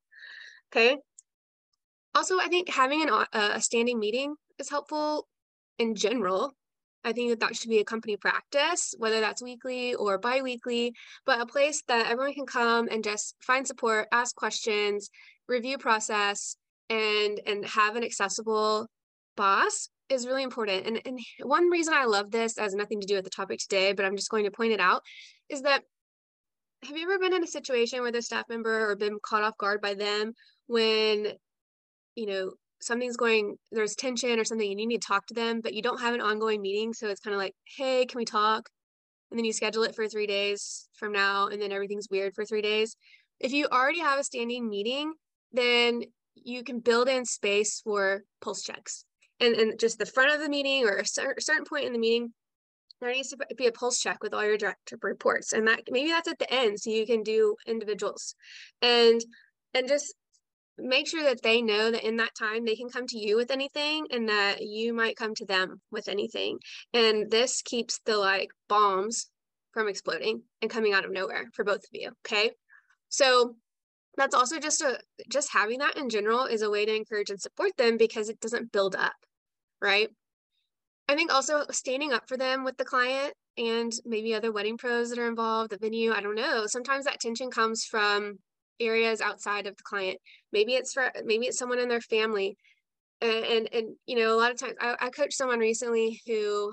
Okay. 0.71 0.97
Also, 2.15 2.39
I 2.39 2.49
think 2.49 2.69
having 2.69 3.03
an, 3.03 3.27
a 3.33 3.61
standing 3.61 3.99
meeting 3.99 4.35
is 4.59 4.69
helpful 4.69 5.27
in 5.83 5.95
general. 5.95 6.55
I 7.05 7.13
think 7.13 7.31
that 7.31 7.41
that 7.41 7.57
should 7.57 7.71
be 7.71 7.81
a 7.81 7.85
company 7.85 8.17
practice, 8.17 8.95
whether 8.97 9.21
that's 9.21 9.43
weekly 9.43 9.95
or 9.95 10.19
biweekly, 10.19 10.95
but 11.27 11.41
a 11.41 11.47
place 11.47 11.83
that 11.89 12.09
everyone 12.09 12.35
can 12.35 12.47
come 12.47 12.89
and 12.89 13.03
just 13.03 13.35
find 13.43 13.67
support, 13.67 14.07
ask 14.13 14.37
questions, 14.37 15.11
review 15.49 15.79
process, 15.79 16.57
and 16.89 17.41
and 17.47 17.67
have 17.67 17.97
an 17.97 18.05
accessible 18.05 18.87
boss 19.37 19.89
is 20.09 20.27
really 20.27 20.45
important. 20.45 20.87
And, 20.87 21.01
and 21.05 21.19
one 21.43 21.71
reason 21.71 21.95
I 21.95 22.05
love 22.05 22.31
this 22.31 22.57
has 22.59 22.75
nothing 22.75 23.01
to 23.01 23.07
do 23.07 23.17
with 23.17 23.25
the 23.25 23.31
topic 23.31 23.59
today, 23.59 23.93
but 23.93 24.05
I'm 24.05 24.17
just 24.17 24.31
going 24.31 24.45
to 24.45 24.51
point 24.51 24.73
it 24.73 24.81
out, 24.81 25.03
is 25.49 25.63
that 25.63 25.83
have 26.85 26.97
you 26.97 27.05
ever 27.05 27.19
been 27.19 27.35
in 27.35 27.45
a 27.45 27.49
situation 27.49 28.03
with 28.03 28.15
a 28.15 28.23
staff 28.23 28.45
member 28.49 28.89
or 28.89 28.97
been 28.97 29.19
caught 29.23 29.43
off 29.43 29.57
guard 29.57 29.81
by 29.81 29.95
them 29.95 30.35
when 30.67 31.33
you 32.15 32.27
know 32.27 32.53
something's 32.83 33.17
going 33.17 33.57
there's 33.71 33.95
tension 33.95 34.39
or 34.39 34.45
something 34.45 34.71
and 34.71 34.81
you 34.81 34.87
need 34.87 35.01
to 35.01 35.07
talk 35.07 35.27
to 35.27 35.35
them 35.35 35.61
but 35.61 35.75
you 35.75 35.83
don't 35.83 36.01
have 36.01 36.15
an 36.15 36.21
ongoing 36.21 36.61
meeting 36.61 36.93
so 36.93 37.09
it's 37.09 37.21
kind 37.21 37.35
of 37.35 37.41
like 37.41 37.55
hey 37.77 38.07
can 38.07 38.19
we 38.19 38.25
talk? 38.25 38.69
And 39.31 39.39
then 39.39 39.47
you 39.47 39.53
schedule 39.53 39.85
it 39.85 39.95
for 39.95 40.07
three 40.07 40.27
days 40.27 40.89
from 40.95 41.13
now 41.13 41.47
and 41.47 41.61
then 41.61 41.73
everything's 41.73 42.09
weird 42.11 42.35
for 42.35 42.45
three 42.45 42.61
days. 42.61 42.97
If 43.41 43.53
you 43.53 43.67
already 43.67 44.01
have 44.01 44.19
a 44.19 44.25
standing 44.25 44.69
meeting 44.69 45.15
then 45.53 46.03
you 46.35 46.65
can 46.65 46.81
build 46.81 47.09
in 47.09 47.25
space 47.25 47.81
for 47.85 48.23
pulse 48.41 48.63
checks. 48.63 49.05
And, 49.41 49.55
and 49.55 49.79
just 49.79 49.99
the 49.99 50.07
front 50.07 50.33
of 50.33 50.41
the 50.41 50.49
meeting 50.49 50.87
or 50.87 50.99
a 50.99 51.07
certain 51.07 51.65
point 51.65 51.85
in 51.85 51.93
the 51.93 51.99
meeting 51.99 52.33
there 53.03 53.13
needs 53.13 53.31
to 53.31 53.39
be 53.57 53.67
a 53.67 53.73
pulse 53.73 54.01
check 54.01 54.23
with 54.23 54.33
all 54.33 54.45
your 54.45 54.57
direct 54.57 54.95
reports 55.03 55.53
and 55.53 55.67
that 55.67 55.81
maybe 55.91 56.11
that's 56.11 56.29
at 56.29 56.39
the 56.39 56.53
end 56.53 56.79
so 56.79 56.89
you 56.89 57.05
can 57.05 57.23
do 57.23 57.57
individuals. 57.67 58.37
And 58.81 59.21
and 59.75 59.89
just 59.89 60.15
make 60.79 61.07
sure 61.07 61.23
that 61.23 61.43
they 61.43 61.63
know 61.63 61.91
that 61.91 62.07
in 62.07 62.17
that 62.17 62.35
time 62.39 62.65
they 62.65 62.77
can 62.77 62.89
come 62.89 63.07
to 63.07 63.19
you 63.19 63.37
with 63.37 63.51
anything 63.51 64.07
and 64.11 64.29
that 64.29 64.63
you 64.63 64.93
might 64.93 65.17
come 65.17 65.35
to 65.35 65.47
them 65.47 65.81
with 65.91 66.09
anything. 66.09 66.59
And 66.93 67.31
this 67.31 67.63
keeps 67.63 68.01
the 68.05 68.17
like 68.17 68.51
bombs 68.69 69.29
from 69.73 69.89
exploding 69.89 70.43
and 70.61 70.71
coming 70.71 70.93
out 70.93 71.05
of 71.05 71.13
nowhere 71.13 71.49
for 71.55 71.65
both 71.65 71.79
of 71.79 71.91
you 71.93 72.11
okay? 72.27 72.51
So 73.09 73.57
that's 74.17 74.35
also 74.35 74.59
just 74.59 74.83
a 74.83 74.99
just 75.31 75.53
having 75.53 75.79
that 75.79 75.97
in 75.97 76.11
general 76.11 76.45
is 76.45 76.63
a 76.63 76.71
way 76.71 76.85
to 76.85 76.95
encourage 76.95 77.31
and 77.31 77.41
support 77.41 77.77
them 77.79 77.97
because 77.97 78.29
it 78.29 78.41
doesn't 78.41 78.73
build 78.73 78.95
up 78.95 79.15
right? 79.83 80.09
I 81.09 81.17
think 81.17 81.35
also 81.35 81.65
standing 81.73 82.13
up 82.13 82.29
for 82.29 82.39
them 82.39 82.65
with 82.65 82.79
the 82.79 82.85
client 82.85 83.35
and 83.59 83.93
maybe 84.07 84.35
other 84.35 84.53
wedding 84.53 84.79
pros 84.79 85.11
that 85.11 85.19
are 85.19 85.29
involved, 85.29 85.73
the 85.73 85.77
venue, 85.77 86.13
I 86.13 86.21
don't 86.21 86.37
know. 86.37 86.67
Sometimes 86.67 87.05
that 87.05 87.21
tension 87.21 87.51
comes 87.51 87.85
from 87.85 88.39
areas 88.83 89.21
outside 89.21 89.67
of 89.67 89.77
the 89.77 89.83
client. 89.83 90.19
Maybe 90.53 90.75
it's 90.75 90.93
for 90.93 91.11
maybe 91.25 91.47
it's 91.47 91.59
someone 91.59 91.79
in 91.79 91.89
their 91.89 92.01
family. 92.01 92.57
And 93.21 93.45
and, 93.45 93.69
and 93.73 93.97
you 94.07 94.17
know, 94.17 94.35
a 94.35 94.39
lot 94.39 94.51
of 94.51 94.59
times 94.59 94.75
I, 94.81 94.97
I 95.01 95.11
coached 95.11 95.35
someone 95.37 95.59
recently 95.59 96.21
who 96.27 96.73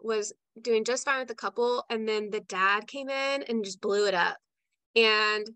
was 0.00 0.32
doing 0.62 0.84
just 0.84 1.04
fine 1.04 1.20
with 1.20 1.28
the 1.28 1.34
couple 1.34 1.84
and 1.90 2.08
then 2.08 2.30
the 2.30 2.40
dad 2.40 2.86
came 2.86 3.08
in 3.08 3.42
and 3.44 3.64
just 3.64 3.80
blew 3.80 4.06
it 4.06 4.14
up 4.14 4.36
and 4.96 5.46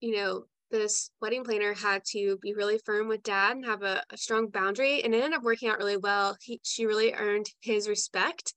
you 0.00 0.14
know 0.14 0.44
this 0.70 1.10
wedding 1.20 1.44
planner 1.44 1.72
had 1.72 2.02
to 2.04 2.36
be 2.42 2.54
really 2.54 2.78
firm 2.84 3.08
with 3.08 3.22
dad 3.22 3.56
and 3.56 3.64
have 3.64 3.82
a, 3.82 4.02
a 4.10 4.16
strong 4.16 4.48
boundary 4.48 5.02
and 5.02 5.14
it 5.14 5.22
ended 5.22 5.38
up 5.38 5.42
working 5.42 5.68
out 5.68 5.78
really 5.78 5.96
well 5.96 6.36
he, 6.42 6.60
she 6.62 6.86
really 6.86 7.12
earned 7.14 7.46
his 7.60 7.88
respect 7.88 8.54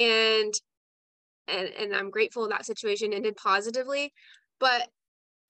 and 0.00 0.52
and 1.48 1.68
and 1.78 1.94
i'm 1.94 2.10
grateful 2.10 2.48
that 2.48 2.66
situation 2.66 3.12
ended 3.12 3.36
positively 3.36 4.12
but 4.58 4.88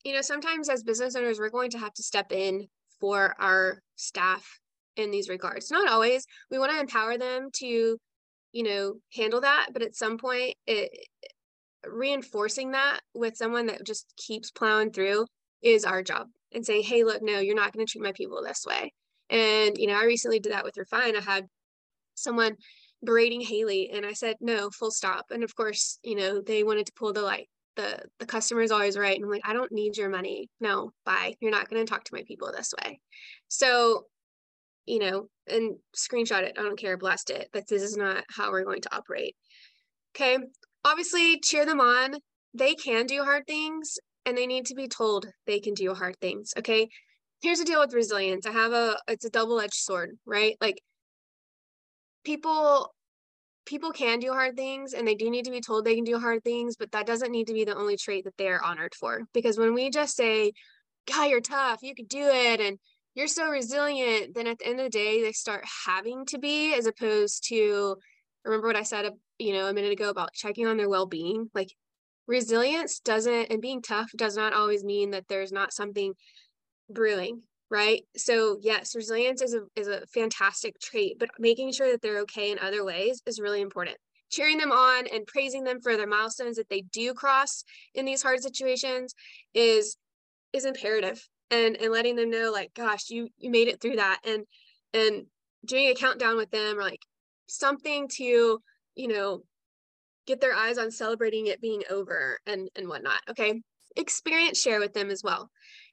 you 0.05 0.13
know 0.13 0.23
sometimes 0.23 0.69
as 0.69 0.83
business 0.83 1.17
owners 1.17 1.39
we're 1.39 1.51
going 1.51 1.71
to 1.71 1.79
have 1.79 1.93
to 1.95 2.03
step 2.03 2.33
in 2.33 2.67
for 3.01 3.35
our 3.39 3.83
staff 3.97 4.47
in 4.97 5.11
these 5.11 5.29
regards. 5.29 5.71
Not 5.71 5.89
always. 5.91 6.27
We 6.51 6.59
want 6.59 6.73
to 6.73 6.81
empower 6.81 7.19
them 7.19 7.49
to 7.55 7.99
you 8.53 8.63
know 8.63 8.95
handle 9.15 9.41
that 9.41 9.69
but 9.73 9.81
at 9.81 9.97
some 9.97 10.19
point 10.19 10.55
it 10.67 10.91
reinforcing 11.87 12.73
that 12.73 13.01
with 13.15 13.35
someone 13.35 13.67
that 13.67 13.85
just 13.85 14.13
keeps 14.19 14.51
plowing 14.51 14.93
through 14.93 15.25
is 15.63 15.87
our 15.87 16.03
job 16.03 16.27
and 16.53 16.65
saying 16.65 16.83
hey 16.83 17.03
look 17.03 17.23
no 17.23 17.39
you're 17.39 17.57
not 17.57 17.73
going 17.73 17.85
to 17.85 17.91
treat 17.91 18.05
my 18.05 18.13
people 18.13 18.43
this 18.43 18.65
way. 18.67 18.93
And 19.31 19.79
you 19.79 19.87
know 19.87 19.99
i 19.99 20.05
recently 20.05 20.39
did 20.39 20.53
that 20.53 20.65
with 20.65 20.77
refine. 20.77 21.17
I 21.17 21.21
had 21.21 21.47
someone 22.15 22.57
berating 23.05 23.41
haley 23.41 23.91
and 23.93 24.05
i 24.07 24.13
said 24.13 24.37
no 24.41 24.71
full 24.71 24.91
stop. 24.91 25.27
And 25.31 25.43
of 25.43 25.55
course 25.57 25.99
you 26.03 26.15
know 26.15 26.43
they 26.43 26.63
wanted 26.63 26.87
to 26.87 26.93
pull 26.95 27.13
the 27.13 27.23
like 27.23 27.49
the 27.77 28.01
the 28.19 28.27
customer 28.27 28.61
is 28.63 28.71
always 28.71 28.99
right 28.99 29.17
and 29.17 29.25
i'm 29.25 29.31
like 29.31 29.43
i 29.45 29.53
don't 29.53 29.73
need 29.73 29.97
your 29.97 30.09
money. 30.09 30.49
No 30.61 30.93
bye. 31.05 31.35
You're 31.41 31.51
not 31.51 31.69
going 31.69 31.85
to 31.85 31.91
talk 31.91 32.05
to 32.05 32.15
my 32.15 32.23
people 32.27 32.53
this 32.53 32.73
way. 32.85 33.01
So 33.49 34.07
you 34.87 34.99
know 34.99 35.29
and 35.49 35.77
screenshot 35.97 36.43
it. 36.43 36.57
I 36.59 36.63
don't 36.63 36.79
care. 36.79 36.97
Blast 36.97 37.31
it. 37.31 37.49
But 37.53 37.67
this 37.69 37.83
is 37.83 37.97
not 37.97 38.25
how 38.31 38.51
we're 38.51 38.65
going 38.65 38.83
to 38.83 38.95
operate. 38.95 39.37
Okay? 40.15 40.39
Obviously 40.85 41.41
cheer 41.41 41.67
them 41.67 41.81
on. 41.81 42.15
They 42.55 42.75
can 42.75 43.07
do 43.07 43.25
hard 43.25 43.47
things 43.47 43.99
and 44.27 44.37
they 44.37 44.47
need 44.47 44.67
to 44.67 44.75
be 44.75 44.89
told 44.89 45.27
they 45.47 45.61
can 45.61 45.75
do 45.75 45.95
hard 45.95 46.17
things. 46.21 46.53
Okay? 46.59 46.89
Here's 47.41 47.59
the 47.59 47.65
deal 47.65 47.81
with 47.81 47.95
resilience. 47.95 48.47
I 48.47 48.53
have 48.53 48.73
a 48.73 48.97
it's 49.09 49.25
a 49.25 49.31
double-edged 49.31 49.75
sword 49.75 50.17
right? 50.27 50.57
Like 50.61 50.81
people 52.25 52.95
people 53.65 53.93
can 53.93 54.19
do 54.19 54.33
hard 54.33 54.57
things 54.57 54.93
and 54.93 55.07
they 55.07 55.15
do 55.15 55.31
need 55.31 55.45
to 55.45 55.51
be 55.51 55.61
told 55.61 55.85
they 55.85 55.95
can 55.95 56.05
do 56.05 56.19
hard 56.19 56.43
things 56.43 56.77
but 56.77 56.91
that 56.93 57.07
doesn't 57.07 57.31
need 57.31 57.47
to 57.47 57.53
be 57.53 57.65
the 57.65 57.77
only 57.77 57.97
trait 57.97 58.25
that 58.25 58.37
they're 58.37 58.65
honored 58.65 58.95
for. 58.95 59.23
Because 59.33 59.59
when 59.59 59.75
we 59.75 59.91
just 59.91 60.17
say 60.17 60.53
god 61.13 61.25
you're 61.25 61.41
tough 61.41 61.81
you 61.83 61.95
could 61.95 62.09
do 62.09 62.23
it 62.23 62.61
and 62.61 62.79
you're 63.15 63.27
so 63.27 63.49
resilient 63.49 64.35
then 64.35 64.47
at 64.47 64.59
the 64.59 64.67
end 64.67 64.79
of 64.79 64.85
the 64.85 64.91
day 64.91 65.23
they 65.23 65.33
start 65.33 65.65
having 65.87 66.25
to 66.27 66.39
be 66.39 66.75
as 66.75 66.87
opposed 66.87 67.47
to 67.49 67.97
remember 68.45 68.69
what 68.69 68.77
i 68.77 68.83
said 68.83 69.05
uh, 69.07 69.11
you 69.43 69.53
know 69.53 69.67
a 69.67 69.75
minute 69.75 69.93
ago 69.93 70.09
about 70.09 70.33
checking 70.33 70.67
on 70.67 70.77
their 70.77 70.89
well-being. 70.89 71.51
Like 71.55 71.75
resilience 72.27 73.01
doesn't 73.01 73.51
and 73.51 73.61
being 73.61 73.83
tough 73.83 74.11
does 74.17 74.37
not 74.37 74.53
always 74.53 74.85
mean 74.85 75.11
that 75.11 75.27
there's 75.29 75.53
not 75.53 75.73
something 75.73 76.15
brewing 76.89 77.43
right? 77.73 78.03
So 78.17 78.59
yes 78.61 78.95
resilience 78.95 79.43
is 79.43 79.55
a 79.55 79.63
is 79.75 79.89
a 79.89 80.07
fantastic 80.07 80.79
trait 80.81 81.17
but 81.19 81.31
making 81.39 81.73
sure 81.73 81.91
that 81.91 82.03
they're 82.03 82.21
okay 82.21 82.53
in 82.53 82.59
other 82.59 82.85
ways 82.85 83.23
is 83.27 83.41
really 83.41 83.61
important. 83.61 83.97
Cheering 84.31 84.59
them 84.59 84.73
on 84.73 85.07
and 85.13 85.27
praising 85.27 85.65
them 85.65 85.81
for 85.81 85.97
their 85.97 86.07
milestones 86.07 86.57
that 86.57 86.69
they 86.69 86.83
do 86.83 87.15
cross 87.15 87.65
in 87.95 88.05
these 88.05 88.23
hard 88.23 88.43
situations 88.43 89.15
is 89.55 89.97
is 90.53 90.65
imperative 90.65 91.27
and 91.51 91.77
and 91.77 91.93
letting 91.93 92.17
them 92.17 92.31
know 92.31 92.51
like 92.53 92.73
gosh 92.75 93.11
you 93.11 93.29
you 93.39 93.51
made 93.51 93.69
it 93.69 93.81
through 93.81 93.97
that 93.97 94.21
and 94.25 94.45
and 94.95 95.27
doing 95.65 95.89
a 95.89 95.95
countdown 95.95 96.37
with 96.37 96.51
them 96.51 96.79
or 96.79 96.83
like 96.83 97.01
something 97.47 98.09
to 98.09 98.59
you 98.95 99.09
know 99.09 99.43
get 100.27 100.41
their 100.41 100.55
eyes 100.55 100.79
on 100.79 100.91
celebrating 100.91 101.47
it 101.47 101.61
being 101.61 101.83
over 101.91 102.39
and 102.47 102.69
and 102.77 102.89
whatnot 102.89 103.21
okay? 103.31 103.61
Experience 103.97 104.61
share 104.61 104.81
with 104.81 104.95
them 104.95 105.11
as 105.11 105.23
well. 105.23 105.51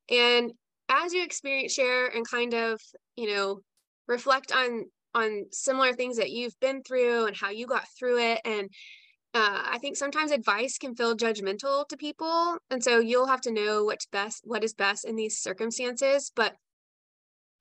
And 0.09 0.53
as 0.89 1.13
you 1.13 1.23
experience 1.23 1.73
share 1.73 2.07
and 2.07 2.27
kind 2.27 2.53
of 2.53 2.81
you 3.15 3.33
know 3.33 3.61
reflect 4.07 4.51
on 4.51 4.85
on 5.15 5.45
similar 5.51 5.93
things 5.93 6.17
that 6.17 6.29
you've 6.31 6.59
been 6.59 6.83
through 6.83 7.25
and 7.25 7.35
how 7.35 7.49
you 7.49 7.65
got 7.65 7.85
through 7.97 8.19
it 8.19 8.41
and 8.45 8.69
uh, 9.35 9.61
I 9.63 9.77
think 9.77 9.95
sometimes 9.95 10.31
advice 10.31 10.79
can 10.79 10.95
feel 10.95 11.15
judgmental 11.15 11.87
to 11.87 11.97
people, 11.97 12.57
and 12.71 12.83
so 12.83 12.97
you'll 12.97 13.27
have 13.27 13.41
to 13.41 13.51
know 13.51 13.83
what's 13.83 14.07
best, 14.07 14.41
what 14.43 14.63
is 14.63 14.73
best 14.73 15.05
in 15.05 15.15
these 15.15 15.37
circumstances. 15.37 16.31
But 16.35 16.55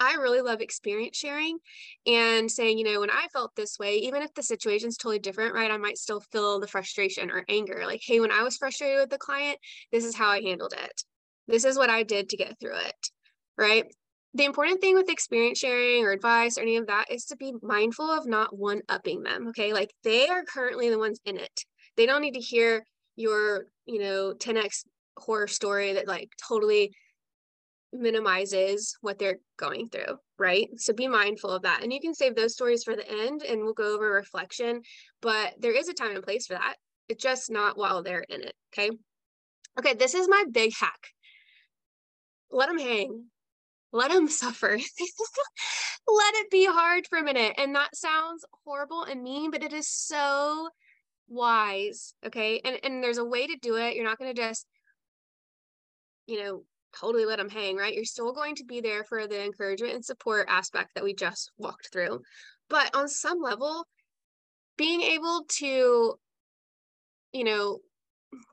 I 0.01 0.15
really 0.15 0.41
love 0.41 0.61
experience 0.61 1.17
sharing 1.17 1.59
and 2.07 2.51
saying, 2.51 2.79
you 2.79 2.85
know, 2.85 3.01
when 3.01 3.11
I 3.11 3.27
felt 3.33 3.55
this 3.55 3.79
way, 3.79 3.97
even 3.97 4.23
if 4.23 4.33
the 4.33 4.43
situation's 4.43 4.97
totally 4.97 5.19
different, 5.19 5.55
right, 5.55 5.71
I 5.71 5.77
might 5.77 5.99
still 5.99 6.21
feel 6.21 6.61
the 6.61 6.69
frustration 6.69 7.31
or 7.31 7.45
anger. 7.49 7.83
Like, 7.85 8.01
hey, 8.03 8.21
when 8.21 8.31
I 8.31 8.43
was 8.43 8.57
frustrated 8.57 9.01
with 9.01 9.11
the 9.11 9.19
client, 9.19 9.59
this 9.91 10.05
is 10.05 10.15
how 10.15 10.29
I 10.29 10.41
handled 10.41 10.73
it. 10.73 11.03
This 11.49 11.65
is 11.65 11.77
what 11.77 11.91
I 11.91 12.03
did 12.03 12.29
to 12.31 12.37
get 12.37 12.59
through 12.61 12.77
it, 12.77 13.11
right? 13.59 13.85
The 14.35 14.45
important 14.45 14.81
thing 14.81 14.95
with 14.95 15.11
experience 15.11 15.59
sharing 15.59 16.05
or 16.05 16.13
advice 16.13 16.59
or 16.59 16.63
any 16.63 16.77
of 16.77 16.87
that 16.87 17.11
is 17.11 17.25
to 17.27 17.37
be 17.37 17.55
mindful 17.63 18.11
of 18.11 18.27
not 18.27 18.57
one 18.57 18.83
upping 18.89 19.23
them. 19.23 19.49
Okay. 19.49 19.73
Like 19.73 19.93
they 20.05 20.29
are 20.29 20.45
currently 20.45 20.91
the 20.91 20.99
ones 20.99 21.21
in 21.25 21.39
it. 21.39 21.65
They 21.97 22.07
don't 22.07 22.23
need 22.23 22.35
to 22.35 22.41
hear 22.41 22.85
your, 23.17 23.67
you 23.87 23.99
know, 23.99 24.35
10x 24.35 24.85
horror 25.17 25.49
story 25.49 25.95
that 25.95 26.07
like 26.07 26.31
totally 26.49 26.93
minimizes 27.93 28.97
what 29.01 29.19
they're 29.19 29.39
going 29.57 29.89
through, 29.89 30.19
right? 30.39 30.69
So 30.77 30.93
be 30.93 31.09
mindful 31.09 31.51
of 31.51 31.63
that. 31.63 31.83
And 31.83 31.93
you 31.93 32.01
can 32.01 32.15
save 32.15 32.37
those 32.37 32.53
stories 32.53 32.85
for 32.85 32.95
the 32.95 33.11
end 33.11 33.43
and 33.43 33.63
we'll 33.63 33.73
go 33.73 33.95
over 33.95 34.11
reflection, 34.11 34.83
but 35.23 35.55
there 35.59 35.77
is 35.77 35.89
a 35.89 35.95
time 35.95 36.15
and 36.15 36.23
place 36.23 36.47
for 36.47 36.55
that. 36.55 36.77
It's 37.09 37.23
just 37.23 37.51
not 37.51 37.79
while 37.79 38.03
they're 38.03 38.25
in 38.29 38.43
it. 38.43 38.55
Okay. 38.73 38.91
Okay. 39.79 39.95
This 39.95 40.15
is 40.15 40.29
my 40.29 40.45
big 40.53 40.73
hack. 40.79 41.09
Let 42.51 42.69
them 42.69 42.79
hang. 42.79 43.25
Let 43.93 44.11
them 44.11 44.29
suffer. 44.29 44.79
Let 46.09 46.35
it 46.35 46.51
be 46.51 46.67
hard 46.67 47.07
for 47.07 47.19
a 47.19 47.25
minute. 47.25 47.55
And 47.59 47.75
that 47.75 47.95
sounds 47.95 48.45
horrible 48.65 49.05
and 49.05 49.23
mean, 49.23 49.51
but 49.51 49.63
it 49.63 49.73
is 49.73 49.89
so 49.89 50.69
wise. 51.29 52.15
Okay. 52.27 52.61
And 52.65 52.79
and 52.83 53.03
there's 53.03 53.19
a 53.19 53.25
way 53.25 53.47
to 53.47 53.57
do 53.61 53.77
it. 53.77 53.95
You're 53.95 54.05
not 54.05 54.19
going 54.19 54.35
to 54.35 54.41
just, 54.41 54.67
you 56.27 56.43
know, 56.43 56.65
totally 56.99 57.25
let 57.25 57.39
them 57.39 57.51
hang, 57.51 57.77
right? 57.77 57.95
You're 57.95 58.05
still 58.05 58.33
going 58.33 58.57
to 58.57 58.65
be 58.65 58.81
there 58.81 59.05
for 59.05 59.27
the 59.27 59.43
encouragement 59.45 59.95
and 59.95 60.05
support 60.05 60.47
aspect 60.49 60.91
that 60.95 61.05
we 61.05 61.15
just 61.15 61.51
walked 61.59 61.93
through. 61.93 62.23
But 62.71 62.95
on 62.95 63.09
some 63.09 63.41
level, 63.41 63.87
being 64.77 65.03
able 65.03 65.45
to, 65.59 66.15
you 67.33 67.45
know, 67.45 67.81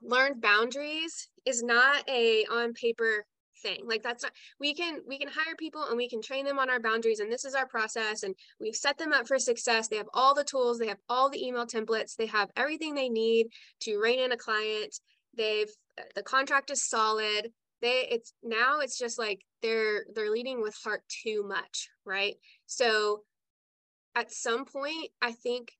learn 0.02 0.40
boundaries 0.40 1.28
is 1.44 1.62
not 1.62 2.08
a 2.08 2.44
on 2.50 2.72
paper 2.72 3.24
thing 3.66 3.80
like 3.86 4.02
that's 4.02 4.22
not 4.22 4.32
we 4.60 4.74
can 4.74 5.00
we 5.06 5.18
can 5.18 5.28
hire 5.28 5.54
people 5.58 5.84
and 5.88 5.96
we 5.96 6.08
can 6.08 6.22
train 6.22 6.44
them 6.44 6.58
on 6.58 6.70
our 6.70 6.80
boundaries 6.80 7.20
and 7.20 7.30
this 7.30 7.44
is 7.44 7.54
our 7.54 7.66
process 7.66 8.22
and 8.22 8.34
we've 8.60 8.76
set 8.76 8.98
them 8.98 9.12
up 9.12 9.26
for 9.26 9.38
success. 9.38 9.88
They 9.88 9.96
have 9.96 10.08
all 10.14 10.34
the 10.34 10.44
tools 10.44 10.78
they 10.78 10.88
have 10.88 10.98
all 11.08 11.30
the 11.30 11.44
email 11.44 11.66
templates 11.66 12.16
they 12.16 12.26
have 12.26 12.50
everything 12.56 12.94
they 12.94 13.08
need 13.08 13.48
to 13.80 13.98
rein 13.98 14.20
in 14.20 14.32
a 14.32 14.36
client. 14.36 14.94
They've 15.36 15.70
uh, 15.98 16.02
the 16.14 16.22
contract 16.22 16.70
is 16.70 16.88
solid. 16.88 17.50
They 17.82 18.06
it's 18.10 18.32
now 18.42 18.80
it's 18.80 18.98
just 18.98 19.18
like 19.18 19.40
they're 19.62 20.04
they're 20.14 20.30
leading 20.30 20.62
with 20.62 20.76
heart 20.84 21.02
too 21.22 21.44
much 21.46 21.88
right? 22.04 22.36
So 22.66 23.22
at 24.14 24.32
some 24.32 24.64
point 24.64 25.10
i 25.20 25.30
think 25.30 25.72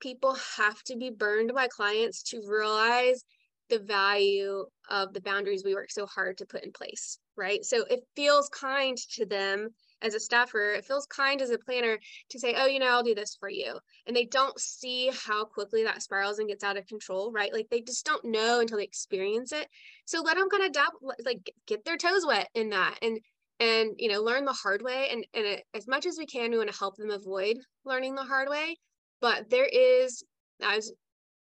people 0.00 0.36
have 0.56 0.80
to 0.84 0.96
be 0.96 1.10
burned 1.10 1.52
by 1.52 1.66
clients 1.66 2.22
to 2.22 2.40
realize 2.46 3.24
the 3.68 3.78
value 3.80 4.64
of 4.90 5.12
the 5.12 5.20
boundaries 5.20 5.62
we 5.64 5.74
work 5.74 5.90
so 5.90 6.06
hard 6.06 6.38
to 6.38 6.46
put 6.46 6.64
in 6.64 6.72
place 6.72 7.18
right 7.36 7.64
so 7.64 7.84
it 7.90 8.00
feels 8.14 8.48
kind 8.48 8.96
to 8.96 9.26
them 9.26 9.68
as 10.02 10.14
a 10.14 10.20
staffer, 10.20 10.72
it 10.72 10.84
feels 10.84 11.06
kind 11.06 11.42
as 11.42 11.50
a 11.50 11.58
planner 11.58 11.98
to 12.30 12.38
say, 12.38 12.54
oh, 12.56 12.66
you 12.66 12.78
know, 12.78 12.86
I'll 12.86 13.02
do 13.02 13.14
this 13.14 13.36
for 13.38 13.48
you. 13.48 13.78
And 14.06 14.14
they 14.14 14.26
don't 14.26 14.58
see 14.58 15.10
how 15.26 15.44
quickly 15.44 15.84
that 15.84 16.02
spirals 16.02 16.38
and 16.38 16.48
gets 16.48 16.64
out 16.64 16.76
of 16.76 16.86
control, 16.86 17.32
right? 17.32 17.52
Like 17.52 17.68
they 17.70 17.80
just 17.80 18.06
don't 18.06 18.24
know 18.24 18.60
until 18.60 18.78
they 18.78 18.84
experience 18.84 19.52
it. 19.52 19.66
So 20.04 20.22
let 20.22 20.36
them 20.36 20.48
kind 20.48 20.64
of 20.64 20.72
dabble, 20.72 21.12
like 21.24 21.50
get 21.66 21.84
their 21.84 21.96
toes 21.96 22.24
wet 22.26 22.48
in 22.54 22.70
that 22.70 22.98
and 23.02 23.18
and 23.60 23.90
you 23.98 24.08
know 24.08 24.22
learn 24.22 24.44
the 24.44 24.52
hard 24.52 24.82
way 24.82 25.08
and 25.10 25.26
and 25.34 25.44
it, 25.44 25.64
as 25.74 25.88
much 25.88 26.06
as 26.06 26.16
we 26.16 26.26
can 26.26 26.52
we 26.52 26.58
want 26.58 26.70
to 26.70 26.78
help 26.78 26.96
them 26.96 27.10
avoid 27.10 27.56
learning 27.84 28.14
the 28.14 28.22
hard 28.22 28.48
way 28.48 28.76
but 29.20 29.50
there 29.50 29.66
is 29.66 30.22
as 30.62 30.92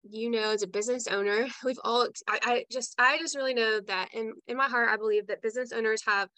you 0.09 0.29
know 0.29 0.51
as 0.51 0.63
a 0.63 0.67
business 0.67 1.07
owner 1.07 1.47
we've 1.63 1.79
all 1.83 2.07
I, 2.27 2.39
I 2.43 2.65
just 2.71 2.95
i 2.97 3.17
just 3.17 3.35
really 3.35 3.53
know 3.53 3.79
that 3.87 4.09
in 4.13 4.33
in 4.47 4.57
my 4.57 4.67
heart 4.67 4.89
i 4.89 4.97
believe 4.97 5.27
that 5.27 5.41
business 5.41 5.71
owners 5.71 6.03
have 6.05 6.29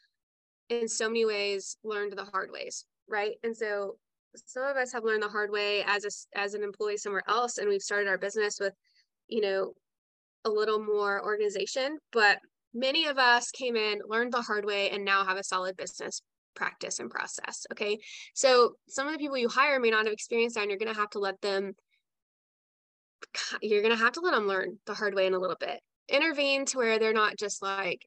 in 0.70 0.88
so 0.88 1.08
many 1.08 1.26
ways 1.26 1.78
learned 1.84 2.14
the 2.14 2.26
hard 2.26 2.52
ways 2.52 2.86
right? 3.10 3.34
And 3.44 3.56
so 3.56 3.96
some 4.36 4.64
of 4.64 4.78
us 4.78 4.94
have 4.94 5.04
learned 5.04 5.24
the 5.24 5.30
hard 5.30 5.52
way 5.52 5.84
as 5.86 6.06
a, 6.06 6.40
as 6.40 6.54
an 6.54 6.64
employee 6.64 6.98
somewhere 6.98 7.24
else 7.28 7.58
and 7.58 7.68
we've 7.68 7.82
started 7.82 8.08
our 8.08 8.18
business 8.18 8.60
with 8.60 8.74
you 9.28 9.42
know 9.42 9.74
a 10.46 10.50
little 10.50 10.80
more 10.80 11.24
organization 11.24 11.98
but 12.12 12.38
many 12.74 13.08
of 13.08 13.18
us 13.18 13.52
came 13.52 13.76
in 13.76 14.00
learned 14.08 14.32
the 14.32 14.42
hard 14.42 14.66
way 14.66 14.92
and 14.92 15.04
now 15.04 15.26
have 15.26 15.38
a 15.38 15.44
solid 15.44 15.76
business 15.76 16.22
practice 16.56 17.00
and 17.00 17.10
process 17.10 17.66
okay? 17.72 17.98
So 18.36 18.74
some 18.88 19.08
of 19.08 19.14
the 19.14 19.20
people 19.20 19.38
you 19.38 19.50
hire 19.50 19.80
may 19.80 19.90
not 19.90 20.06
have 20.06 20.14
experienced 20.14 20.56
that 20.56 20.62
and 20.62 20.70
you're 20.70 20.80
going 20.80 20.94
to 20.94 21.00
have 21.00 21.10
to 21.12 21.20
let 21.20 21.42
them 21.42 21.74
you're 23.62 23.82
going 23.82 23.96
to 23.96 24.04
have 24.04 24.14
to 24.14 24.22
let 24.22 24.34
them 24.34 24.48
learn 24.48 24.78
the 24.86 24.94
hard 24.94 25.16
way 25.16 25.28
in 25.28 25.34
a 25.34 25.40
little 25.40 25.58
bit. 25.60 25.80
Intervene 26.10 26.66
to 26.66 26.78
where 26.78 27.00
they're 27.00 27.14
not 27.14 27.38
just 27.38 27.62
like 27.62 28.06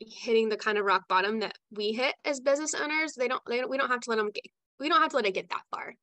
hitting 0.00 0.48
the 0.48 0.56
kind 0.56 0.76
of 0.76 0.84
rock 0.84 1.06
bottom 1.08 1.40
that 1.40 1.56
we 1.70 1.92
hit 1.92 2.14
as 2.24 2.40
business 2.40 2.74
owners. 2.74 3.14
They 3.14 3.28
don't, 3.28 3.42
they 3.48 3.58
don't 3.58 3.70
we 3.70 3.78
don't 3.78 3.90
have 3.90 4.00
to 4.00 4.10
let 4.10 4.16
them 4.16 4.30
get, 4.32 4.44
we 4.80 4.88
don't 4.88 5.00
have 5.00 5.10
to 5.10 5.16
let 5.16 5.26
it 5.26 5.34
get 5.34 5.50
that 5.50 5.62
far, 5.70 5.94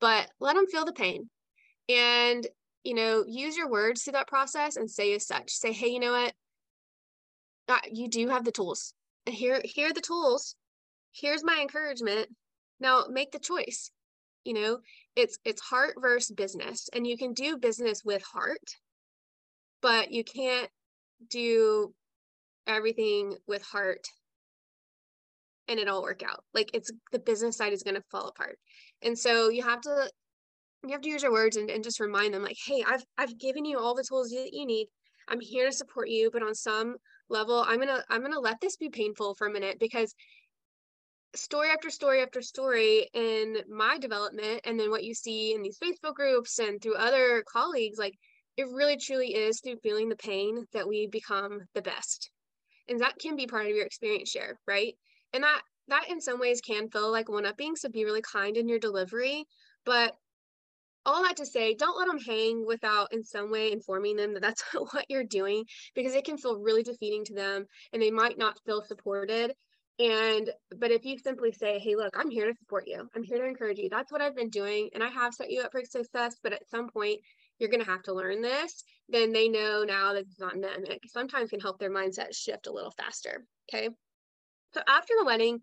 but 0.00 0.30
let 0.38 0.54
them 0.54 0.66
feel 0.66 0.84
the 0.84 0.92
pain 0.92 1.28
and, 1.88 2.46
you 2.84 2.94
know, 2.94 3.24
use 3.26 3.56
your 3.56 3.68
words 3.68 4.02
through 4.02 4.12
that 4.12 4.28
process 4.28 4.76
and 4.76 4.90
say 4.90 5.14
as 5.14 5.26
such, 5.26 5.50
say, 5.50 5.72
Hey, 5.72 5.88
you 5.88 6.00
know 6.00 6.12
what? 6.12 6.32
You 7.90 8.08
do 8.08 8.28
have 8.28 8.44
the 8.44 8.52
tools. 8.52 8.94
And 9.26 9.34
here, 9.34 9.60
here 9.64 9.90
are 9.90 9.92
the 9.92 10.00
tools. 10.00 10.56
Here's 11.12 11.44
my 11.44 11.58
encouragement. 11.60 12.28
Now 12.80 13.04
make 13.10 13.30
the 13.32 13.38
choice 13.38 13.90
you 14.44 14.54
know 14.54 14.78
it's 15.16 15.38
it's 15.44 15.60
heart 15.60 15.94
versus 16.00 16.34
business 16.34 16.88
and 16.94 17.06
you 17.06 17.16
can 17.16 17.32
do 17.32 17.56
business 17.56 18.02
with 18.04 18.22
heart 18.22 18.76
but 19.82 20.10
you 20.10 20.24
can't 20.24 20.70
do 21.28 21.92
everything 22.66 23.36
with 23.46 23.62
heart 23.62 24.06
and 25.70 25.78
it'll 25.78 26.02
work 26.02 26.22
out. 26.22 26.44
Like 26.52 26.70
it's 26.74 26.90
the 27.12 27.18
business 27.18 27.56
side 27.56 27.72
is 27.72 27.82
going 27.82 27.94
to 27.94 28.02
fall 28.10 28.28
apart. 28.28 28.58
And 29.02 29.16
so 29.18 29.48
you 29.48 29.62
have 29.62 29.80
to 29.82 30.10
you 30.84 30.92
have 30.92 31.02
to 31.02 31.08
use 31.08 31.22
your 31.22 31.32
words 31.32 31.56
and, 31.56 31.70
and 31.70 31.84
just 31.84 32.00
remind 32.00 32.32
them 32.32 32.42
like 32.42 32.56
hey 32.66 32.82
i've 32.88 33.04
i've 33.18 33.38
given 33.38 33.66
you 33.66 33.78
all 33.78 33.94
the 33.94 34.04
tools 34.06 34.30
that 34.30 34.50
you 34.52 34.66
need. 34.66 34.88
I'm 35.28 35.40
here 35.40 35.66
to 35.66 35.72
support 35.72 36.08
you 36.08 36.30
but 36.32 36.42
on 36.42 36.54
some 36.54 36.96
level 37.28 37.64
i'm 37.68 37.78
gonna 37.78 38.02
i'm 38.08 38.22
gonna 38.22 38.40
let 38.40 38.60
this 38.60 38.76
be 38.76 38.88
painful 38.88 39.34
for 39.34 39.46
a 39.46 39.52
minute 39.52 39.78
because 39.78 40.14
story 41.34 41.68
after 41.68 41.90
story 41.90 42.22
after 42.22 42.42
story 42.42 43.08
in 43.14 43.56
my 43.68 43.98
development 43.98 44.60
and 44.64 44.78
then 44.78 44.90
what 44.90 45.04
you 45.04 45.14
see 45.14 45.54
in 45.54 45.62
these 45.62 45.78
facebook 45.78 46.14
groups 46.14 46.58
and 46.58 46.82
through 46.82 46.96
other 46.96 47.44
colleagues 47.52 47.98
like 47.98 48.18
it 48.60 48.68
really 48.72 48.96
truly 48.96 49.34
is 49.34 49.60
through 49.60 49.78
feeling 49.82 50.08
the 50.08 50.16
pain 50.16 50.66
that 50.72 50.86
we 50.86 51.06
become 51.06 51.60
the 51.74 51.80
best. 51.80 52.30
And 52.88 53.00
that 53.00 53.18
can 53.18 53.36
be 53.36 53.46
part 53.46 53.66
of 53.66 53.74
your 53.74 53.86
experience 53.86 54.30
share 54.30 54.58
right? 54.66 54.94
And 55.32 55.42
that 55.44 55.62
that 55.88 56.10
in 56.10 56.20
some 56.20 56.38
ways 56.38 56.60
can 56.60 56.88
feel 56.90 57.10
like 57.10 57.28
one 57.28 57.46
upping 57.46 57.74
so 57.74 57.88
be 57.88 58.04
really 58.04 58.22
kind 58.22 58.56
in 58.56 58.68
your 58.68 58.78
delivery. 58.78 59.46
But 59.84 60.14
all 61.06 61.22
that 61.22 61.36
to 61.38 61.46
say 61.46 61.74
don't 61.74 61.96
let 61.96 62.06
them 62.06 62.18
hang 62.18 62.66
without 62.66 63.12
in 63.14 63.24
some 63.24 63.50
way 63.50 63.72
informing 63.72 64.16
them 64.16 64.34
that 64.34 64.42
that's 64.42 64.62
what 64.74 65.06
you're 65.08 65.24
doing 65.24 65.64
because 65.94 66.14
it 66.14 66.24
can 66.26 66.36
feel 66.36 66.58
really 66.58 66.82
defeating 66.82 67.24
to 67.24 67.34
them 67.34 67.64
and 67.94 68.02
they 68.02 68.10
might 68.10 68.36
not 68.36 68.60
feel 68.66 68.82
supported 68.82 69.54
and, 69.98 70.50
but 70.78 70.90
if 70.90 71.04
you 71.04 71.18
simply 71.18 71.52
say, 71.52 71.78
hey, 71.78 71.96
look, 71.96 72.14
I'm 72.16 72.30
here 72.30 72.46
to 72.46 72.56
support 72.58 72.84
you, 72.86 73.08
I'm 73.14 73.22
here 73.22 73.38
to 73.38 73.46
encourage 73.46 73.78
you, 73.78 73.88
that's 73.90 74.10
what 74.10 74.22
I've 74.22 74.36
been 74.36 74.50
doing. 74.50 74.88
And 74.94 75.02
I 75.02 75.08
have 75.08 75.34
set 75.34 75.50
you 75.50 75.60
up 75.62 75.72
for 75.72 75.82
success, 75.84 76.36
but 76.42 76.52
at 76.52 76.68
some 76.70 76.88
point, 76.88 77.20
you're 77.58 77.68
going 77.68 77.84
to 77.84 77.90
have 77.90 78.02
to 78.04 78.14
learn 78.14 78.40
this, 78.40 78.82
then 79.08 79.32
they 79.32 79.48
know 79.48 79.84
now 79.84 80.14
that 80.14 80.22
it's 80.22 80.40
not 80.40 80.54
them. 80.54 80.84
It 80.84 81.00
sometimes 81.06 81.50
can 81.50 81.60
help 81.60 81.78
their 81.78 81.90
mindset 81.90 82.34
shift 82.34 82.66
a 82.66 82.72
little 82.72 82.92
faster. 82.92 83.44
Okay. 83.68 83.90
So 84.72 84.80
after 84.88 85.12
the 85.18 85.26
wedding, 85.26 85.60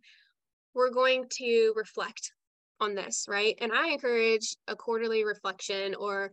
we're 0.75 0.91
going 0.91 1.25
to 1.37 1.73
reflect 1.75 2.31
on 2.79 2.93
this, 2.93 3.25
right? 3.27 3.57
And 3.59 3.71
I 3.71 3.87
encourage 3.87 4.55
a 4.67 4.75
quarterly 4.75 5.23
reflection 5.23 5.95
or 5.95 6.31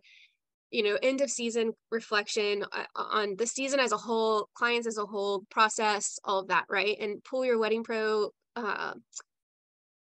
you 0.75 0.83
know 0.83 0.99
end 1.03 1.21
of 1.21 1.31
season 1.31 1.73
reflection 1.93 2.65
uh, 2.73 2.85
on 2.97 3.37
the 3.37 3.47
season 3.47 3.79
as 3.79 3.93
a 3.93 3.97
whole 3.97 4.49
clients 4.55 4.89
as 4.89 4.99
a 4.99 5.07
whole 5.07 5.45
process 5.49 6.19
all 6.25 6.41
of 6.41 6.49
that 6.49 6.65
right? 6.69 6.97
And 7.01 7.23
pull 7.23 7.45
your 7.45 7.59
wedding 7.59 7.85
pro 7.85 8.31
uh, 8.57 8.95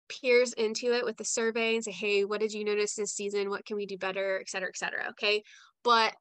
peers 0.09 0.53
into 0.55 0.93
it 0.93 1.05
with 1.05 1.17
the 1.17 1.25
survey 1.25 1.77
and 1.77 1.85
say 1.85 1.93
hey 1.93 2.25
what 2.25 2.41
did 2.41 2.53
you 2.53 2.65
notice 2.65 2.97
this 2.97 3.15
season? 3.15 3.49
What 3.49 3.65
can 3.65 3.77
we 3.77 3.87
do 3.87 3.97
better? 3.97 4.39
et 4.41 4.49
cetera 4.49 4.69
et 4.69 4.77
cetera 4.77 5.11
okay? 5.11 5.45
But 5.85 6.15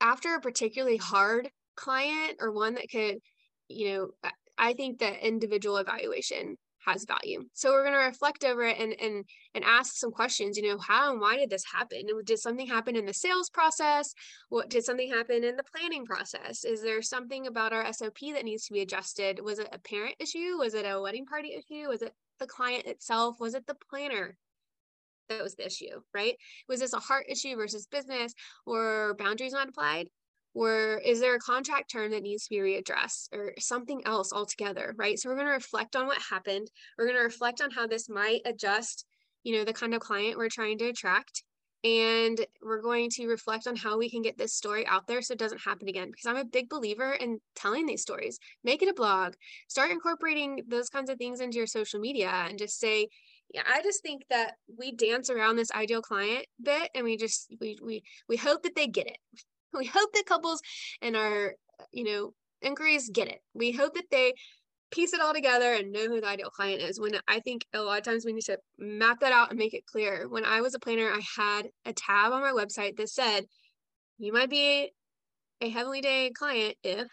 after 0.00 0.34
a 0.34 0.40
particularly 0.40 0.96
hard 0.96 1.50
client 1.76 2.38
or 2.40 2.52
one 2.52 2.74
that 2.74 2.90
could 2.90 3.18
you 3.68 3.88
know 3.88 4.30
i 4.56 4.72
think 4.72 5.00
that 5.00 5.26
individual 5.26 5.76
evaluation 5.76 6.56
has 6.84 7.04
value. 7.04 7.44
So 7.52 7.70
we're 7.70 7.82
going 7.82 7.94
to 7.94 8.06
reflect 8.06 8.44
over 8.44 8.62
it 8.64 8.78
and 8.78 8.94
and 9.00 9.24
and 9.54 9.64
ask 9.64 9.96
some 9.96 10.10
questions, 10.10 10.56
you 10.56 10.68
know, 10.68 10.78
how 10.78 11.12
and 11.12 11.20
why 11.20 11.36
did 11.36 11.50
this 11.50 11.64
happen? 11.64 12.02
Did 12.24 12.38
something 12.38 12.66
happen 12.66 12.96
in 12.96 13.06
the 13.06 13.14
sales 13.14 13.50
process? 13.50 14.14
What 14.48 14.70
did 14.70 14.84
something 14.84 15.10
happen 15.10 15.44
in 15.44 15.56
the 15.56 15.64
planning 15.64 16.04
process? 16.04 16.64
Is 16.64 16.82
there 16.82 17.02
something 17.02 17.46
about 17.46 17.72
our 17.72 17.92
SOP 17.92 18.18
that 18.34 18.44
needs 18.44 18.66
to 18.66 18.72
be 18.72 18.80
adjusted? 18.80 19.40
Was 19.42 19.58
it 19.58 19.68
a 19.72 19.78
parent 19.78 20.16
issue? 20.18 20.58
Was 20.58 20.74
it 20.74 20.84
a 20.84 21.00
wedding 21.00 21.26
party 21.26 21.54
issue? 21.54 21.88
Was 21.88 22.02
it 22.02 22.12
the 22.38 22.46
client 22.46 22.86
itself? 22.86 23.36
Was 23.40 23.54
it 23.54 23.66
the 23.66 23.76
planner? 23.88 24.36
That 25.28 25.42
was 25.42 25.54
the 25.54 25.66
issue, 25.66 26.02
right? 26.12 26.36
Was 26.68 26.80
this 26.80 26.92
a 26.92 26.98
heart 26.98 27.26
issue 27.30 27.56
versus 27.56 27.86
business 27.86 28.34
or 28.66 29.14
boundaries 29.18 29.54
not 29.54 29.68
applied? 29.68 30.08
Is 30.56 31.20
there 31.20 31.34
a 31.34 31.40
contract 31.40 31.90
term 31.90 32.10
that 32.12 32.22
needs 32.22 32.44
to 32.44 32.50
be 32.50 32.56
readdressed 32.58 33.28
or 33.32 33.52
something 33.58 34.02
else 34.06 34.32
altogether 34.32 34.94
right? 34.96 35.18
So 35.18 35.28
we're 35.28 35.36
going 35.36 35.48
to 35.48 35.52
reflect 35.52 35.96
on 35.96 36.06
what 36.06 36.18
happened. 36.30 36.70
We're 36.96 37.06
going 37.06 37.18
to 37.18 37.24
reflect 37.24 37.60
on 37.60 37.70
how 37.70 37.86
this 37.86 38.08
might 38.08 38.42
adjust 38.44 39.04
you 39.44 39.56
know 39.56 39.64
the 39.64 39.72
kind 39.72 39.94
of 39.94 40.00
client 40.00 40.36
we're 40.36 40.48
trying 40.48 40.78
to 40.78 40.88
attract. 40.88 41.44
And 41.84 42.40
we're 42.62 42.80
going 42.80 43.10
to 43.10 43.26
reflect 43.26 43.66
on 43.66 43.76
how 43.76 43.98
we 43.98 44.08
can 44.08 44.22
get 44.22 44.38
this 44.38 44.54
story 44.54 44.86
out 44.86 45.06
there 45.06 45.20
so 45.20 45.32
it 45.32 45.38
doesn't 45.38 45.60
happen 45.60 45.86
again. 45.86 46.10
Because 46.10 46.24
i'm 46.24 46.36
a 46.36 46.44
big 46.44 46.70
believer 46.70 47.12
in 47.12 47.40
telling 47.54 47.84
these 47.84 48.00
stories. 48.00 48.38
Make 48.64 48.82
it 48.82 48.88
a 48.88 48.94
blog. 48.94 49.34
Start 49.68 49.90
incorporating 49.90 50.62
those 50.66 50.88
kinds 50.88 51.10
of 51.10 51.18
things 51.18 51.40
into 51.40 51.58
your 51.58 51.66
social 51.66 52.00
media 52.00 52.30
and 52.48 52.58
just 52.58 52.80
say 52.80 53.08
yeah, 53.52 53.62
I 53.70 53.82
just 53.82 54.02
think 54.02 54.22
that 54.30 54.54
we 54.78 54.96
dance 54.96 55.28
around 55.30 55.56
this 55.56 55.70
ideal 55.70 56.00
client 56.00 56.46
bit 56.60 56.90
and 56.94 57.04
we 57.04 57.16
just 57.16 57.54
we 57.60 57.78
we 57.82 58.02
we 58.28 58.36
hope 58.36 58.62
that 58.62 58.74
they 58.74 58.86
get 58.86 59.06
it 59.06 59.18
we 59.78 59.86
hope 59.86 60.12
that 60.12 60.26
couples 60.26 60.60
and 61.02 61.16
our 61.16 61.54
you 61.92 62.04
know 62.04 62.34
inquiries 62.62 63.10
get 63.12 63.28
it. 63.28 63.40
We 63.54 63.72
hope 63.72 63.94
that 63.94 64.10
they 64.10 64.34
piece 64.90 65.12
it 65.12 65.20
all 65.20 65.34
together 65.34 65.72
and 65.74 65.92
know 65.92 66.06
who 66.06 66.20
the 66.20 66.28
ideal 66.28 66.50
client 66.50 66.80
is. 66.82 67.00
When 67.00 67.12
i 67.28 67.40
think 67.40 67.66
a 67.72 67.80
lot 67.80 67.98
of 67.98 68.04
times 68.04 68.24
we 68.24 68.32
need 68.32 68.44
to 68.44 68.58
map 68.78 69.20
that 69.20 69.32
out 69.32 69.50
and 69.50 69.58
make 69.58 69.74
it 69.74 69.86
clear. 69.86 70.28
When 70.28 70.44
i 70.44 70.60
was 70.60 70.74
a 70.74 70.78
planner 70.78 71.10
i 71.10 71.20
had 71.36 71.68
a 71.84 71.92
tab 71.92 72.32
on 72.32 72.42
my 72.42 72.52
website 72.52 72.96
that 72.96 73.08
said 73.08 73.46
you 74.18 74.32
might 74.32 74.50
be 74.50 74.90
a 75.60 75.68
heavenly 75.68 76.00
day 76.00 76.30
client 76.30 76.76
if 76.82 77.08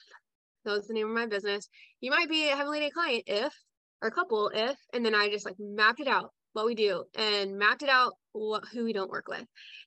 that 0.65 0.71
was 0.71 0.87
the 0.87 0.93
name 0.93 1.07
of 1.07 1.13
my 1.13 1.25
business 1.25 1.67
you 1.99 2.11
might 2.11 2.29
be 2.29 2.49
a 2.49 2.55
heavenly 2.55 2.79
day 2.79 2.89
client 2.89 3.23
if 3.27 3.53
or 4.01 4.11
couple 4.11 4.51
if 4.53 4.77
and 4.93 5.05
then 5.05 5.15
i 5.15 5.29
just 5.29 5.45
like 5.45 5.55
mapped 5.59 5.99
it 5.99 6.07
out 6.07 6.31
what 6.53 6.65
we 6.65 6.75
do 6.75 7.03
and 7.15 7.57
mapped 7.57 7.83
it 7.83 7.89
out 7.89 8.13
what, 8.33 8.63
who 8.73 8.83
we 8.83 8.93
don't 8.93 9.09
work 9.09 9.27
with. 9.27 9.45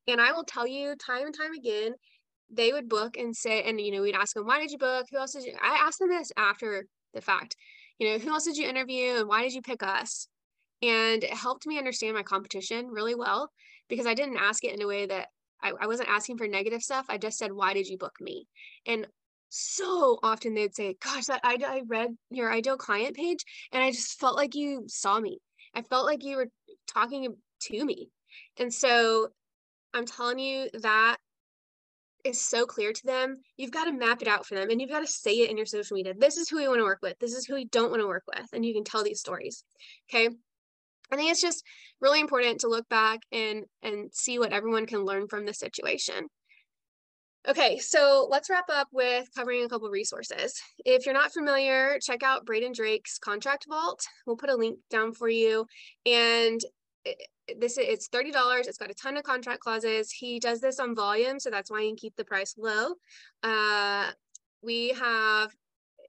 And 0.09 0.21
i 0.21 0.33
will 0.33 0.45
tell 0.45 0.67
you 0.67 0.95
time 0.97 1.27
and 1.27 1.35
time 1.35 1.53
again 1.53 1.93
they 2.51 2.73
would 2.73 2.89
book 2.89 3.17
and 3.17 3.35
say, 3.35 3.63
and 3.63 3.81
you 3.81 3.93
know, 3.93 4.03
we'd 4.03 4.15
ask 4.15 4.35
them, 4.35 4.47
why 4.47 4.61
did 4.61 4.71
you 4.71 4.79
book? 4.79 5.07
Who 5.11 5.19
else 5.19 5.33
did 5.33 5.45
you? 5.45 5.55
I 5.63 5.85
asked 5.87 5.99
them 5.99 6.11
this 6.11 6.33
after 6.37 6.87
the 7.13 7.21
fact, 7.21 7.57
you 7.99 8.09
know, 8.09 8.19
who 8.19 8.31
else 8.31 8.45
did 8.45 8.57
you 8.57 8.69
interview 8.69 9.17
and 9.19 9.29
why 9.29 9.43
did 9.43 9.53
you 9.53 9.63
pick 9.63 9.83
us? 9.83 10.29
And 10.83 11.25
it 11.25 11.33
helped 11.33 11.67
me 11.67 11.79
understand 11.79 12.15
my 12.15 12.23
competition 12.23 12.89
really 12.89 13.15
well 13.15 13.51
because 13.89 14.07
I 14.07 14.15
didn't 14.15 14.37
ask 14.37 14.65
it 14.65 14.75
in 14.75 14.83
a 14.83 14.87
way 14.87 15.07
that 15.07 15.29
I, 15.63 15.73
I 15.81 15.87
wasn't 15.87 16.11
asking 16.11 16.39
for 16.39 16.47
negative 16.47 16.83
stuff. 16.83 17.07
I 17.09 17.19
just 17.19 17.39
said, 17.39 17.53
why 17.53 17.73
did 17.73 17.87
you 17.87 17.97
book 17.97 18.15
me? 18.21 18.47
And 18.87 19.07
so 19.49 20.19
often 20.23 20.55
they'd 20.55 20.75
say, 20.75 20.97
gosh, 21.03 21.27
that 21.27 21.41
I, 21.45 21.57
I 21.65 21.83
read 21.87 22.11
your 22.31 22.53
ideal 22.53 22.77
client 22.77 23.15
page 23.15 23.45
and 23.73 23.83
I 23.83 23.91
just 23.91 24.19
felt 24.19 24.37
like 24.37 24.55
you 24.55 24.85
saw 24.89 25.19
me. 25.21 25.39
I 25.75 25.83
felt 25.83 26.07
like 26.07 26.25
you 26.25 26.37
were 26.37 26.49
talking 26.89 27.35
to 27.63 27.85
me. 27.85 28.09
And 28.59 28.73
so 28.75 29.29
I'm 29.95 30.07
telling 30.07 30.41
you 30.41 30.69
that 30.83 31.17
is 32.25 32.41
so 32.41 32.67
clear 32.67 32.93
to 32.93 33.07
them, 33.07 33.37
you've 33.57 33.71
got 33.71 33.85
to 33.85 33.93
map 33.93 34.23
it 34.23 34.29
out 34.29 34.47
for 34.47 34.55
them 34.55 34.71
and 34.71 34.81
you've 34.81 34.91
got 34.91 35.01
to 35.01 35.07
say 35.07 35.33
it 35.41 35.51
in 35.51 35.57
your 35.57 35.67
social 35.67 35.95
media. 35.95 36.15
This 36.17 36.37
is 36.37 36.49
who 36.49 36.57
we 36.57 36.69
want 36.69 36.81
to 36.81 36.85
work 36.85 37.01
with. 37.03 37.19
This 37.19 37.35
is 37.35 37.45
who 37.45 37.55
we 37.55 37.67
don't 37.67 37.91
want 37.91 38.01
to 38.01 38.09
work 38.09 38.25
with. 38.27 38.49
And 38.53 38.65
you 38.65 38.73
can 38.73 38.85
tell 38.85 39.05
these 39.05 39.21
stories. 39.21 39.65
Okay. 40.11 40.29
I 41.13 41.17
think 41.17 41.31
it's 41.31 41.43
just 41.43 41.63
really 42.01 42.21
important 42.21 42.61
to 42.61 42.69
look 42.69 42.89
back 42.89 43.21
and 43.31 43.65
and 43.83 44.11
see 44.13 44.39
what 44.39 44.53
everyone 44.53 44.87
can 44.87 45.05
learn 45.05 45.29
from 45.29 45.45
the 45.45 45.53
situation. 45.53 46.29
Okay, 47.47 47.79
so 47.79 48.27
let's 48.31 48.49
wrap 48.49 48.71
up 48.73 48.89
with 48.91 49.29
covering 49.37 49.65
a 49.65 49.69
couple 49.69 49.91
resources. 49.91 50.59
If 50.87 51.05
you're 51.05 51.15
not 51.15 51.33
familiar, 51.33 51.99
check 52.01 52.23
out 52.23 52.47
Braden 52.47 52.73
Drake's 52.73 53.19
Contract 53.19 53.67
Vault. 53.69 54.03
We'll 54.27 54.39
put 54.39 54.49
a 54.49 54.57
link 54.57 54.79
down 54.89 55.13
for 55.13 55.29
you. 55.29 55.67
And 56.07 56.59
this 57.59 57.77
it's 57.79 58.09
$30 58.09 58.33
it's 58.61 58.79
got 58.79 58.91
a 58.91 58.95
ton 58.95 59.17
of 59.17 59.23
contract 59.23 59.61
clauses. 59.61 60.11
He 60.11 60.39
does 60.39 60.61
this 60.61 60.81
on 60.81 60.95
volume 60.95 61.39
so 61.39 61.51
that's 61.51 61.71
why 61.71 61.81
you 61.81 61.89
can 61.89 61.97
keep 61.97 62.17
the 62.17 62.25
price 62.25 62.55
low. 62.57 62.95
Uh, 63.43 64.11
we 64.63 64.91
have 64.91 65.55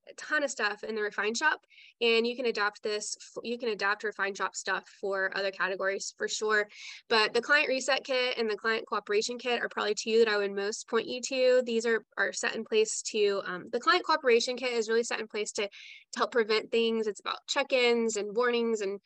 a 0.10 0.14
ton 0.16 0.44
of 0.44 0.52
stuff 0.52 0.84
in 0.84 0.96
the 0.96 1.02
refine 1.02 1.34
shop 1.34 1.60
and 2.00 2.28
you 2.28 2.36
can 2.36 2.46
adapt 2.46 2.84
this 2.84 3.18
you 3.44 3.58
can 3.58 3.70
adapt 3.70 4.04
refine 4.04 4.36
shop 4.36 4.56
stuff 4.56 4.84
for 5.02 5.36
other 5.36 5.52
categories 5.52 6.14
for 6.18 6.28
sure. 6.28 6.68
But 7.10 7.34
the 7.34 7.42
client 7.42 7.68
reset 7.68 8.04
kit 8.04 8.38
and 8.38 8.50
the 8.50 8.56
client 8.56 8.86
cooperation 8.88 9.38
kit 9.38 9.62
are 9.62 9.70
probably 9.70 9.96
two 9.96 10.20
that 10.20 10.28
i 10.28 10.38
would 10.38 10.52
most 10.52 10.88
point 10.88 11.08
you 11.08 11.22
to. 11.22 11.64
These 11.66 11.86
are 11.86 12.06
are 12.18 12.34
set 12.34 12.56
in 12.56 12.64
place 12.64 13.02
to 13.14 13.42
um, 13.46 13.66
the 13.72 13.80
client 13.80 14.06
cooperation 14.06 14.58
kit 14.58 14.74
is 14.74 14.90
really 14.90 15.04
set 15.04 15.20
in 15.20 15.28
place 15.28 15.52
to, 15.54 15.64
to 15.64 16.20
help 16.20 16.32
prevent 16.32 16.72
things. 16.72 17.08
It's 17.08 17.20
about 17.20 17.40
check-ins 17.48 18.16
and 18.16 18.36
warnings 18.36 18.82
and 18.82 19.00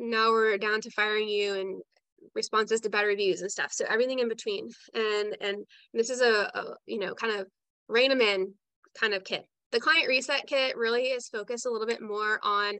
now 0.00 0.30
we're 0.30 0.58
down 0.58 0.80
to 0.80 0.90
firing 0.90 1.28
you 1.28 1.54
and 1.54 1.82
responses 2.34 2.80
to 2.80 2.90
bad 2.90 3.02
reviews 3.02 3.42
and 3.42 3.50
stuff. 3.50 3.72
So 3.72 3.84
everything 3.88 4.18
in 4.18 4.28
between. 4.28 4.68
And 4.94 5.36
and 5.40 5.64
this 5.92 6.10
is 6.10 6.20
a, 6.20 6.50
a 6.54 6.74
you 6.86 6.98
know 6.98 7.14
kind 7.14 7.38
of 7.38 7.46
rein 7.88 8.10
them 8.10 8.20
in 8.20 8.52
kind 8.98 9.14
of 9.14 9.24
kit. 9.24 9.44
The 9.72 9.80
client 9.80 10.08
reset 10.08 10.46
kit 10.46 10.76
really 10.76 11.04
is 11.04 11.28
focused 11.28 11.66
a 11.66 11.70
little 11.70 11.86
bit 11.86 12.02
more 12.02 12.40
on 12.42 12.74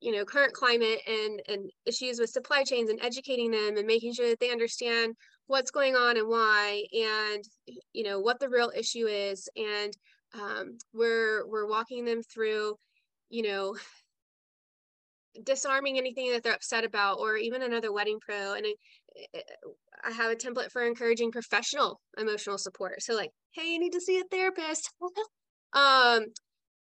you 0.00 0.12
know 0.12 0.24
current 0.24 0.52
climate 0.52 1.00
and 1.06 1.42
and 1.48 1.70
issues 1.84 2.18
with 2.18 2.30
supply 2.30 2.62
chains 2.62 2.90
and 2.90 3.02
educating 3.02 3.50
them 3.50 3.76
and 3.76 3.86
making 3.86 4.12
sure 4.12 4.28
that 4.28 4.40
they 4.40 4.50
understand 4.50 5.14
what's 5.46 5.70
going 5.70 5.94
on 5.94 6.16
and 6.16 6.28
why 6.28 6.82
and 6.92 7.44
you 7.92 8.04
know 8.04 8.20
what 8.20 8.38
the 8.38 8.48
real 8.48 8.70
issue 8.76 9.06
is 9.06 9.48
and 9.56 9.92
um, 10.34 10.76
we're 10.92 11.46
we're 11.48 11.68
walking 11.68 12.04
them 12.04 12.20
through 12.22 12.74
you 13.30 13.42
know 13.42 13.74
disarming 15.44 15.98
anything 15.98 16.32
that 16.32 16.42
they're 16.42 16.54
upset 16.54 16.84
about 16.84 17.18
or 17.18 17.36
even 17.36 17.62
another 17.62 17.92
wedding 17.92 18.18
pro 18.20 18.54
and 18.54 18.66
I, 20.04 20.12
have 20.12 20.30
a 20.30 20.36
template 20.36 20.70
for 20.70 20.82
encouraging 20.82 21.32
professional 21.32 22.00
emotional 22.16 22.58
support. 22.58 23.02
So 23.02 23.14
like 23.14 23.30
hey 23.52 23.72
you 23.72 23.78
need 23.78 23.92
to 23.92 24.00
see 24.00 24.18
a 24.18 24.24
therapist. 24.24 24.92
Um 25.72 26.26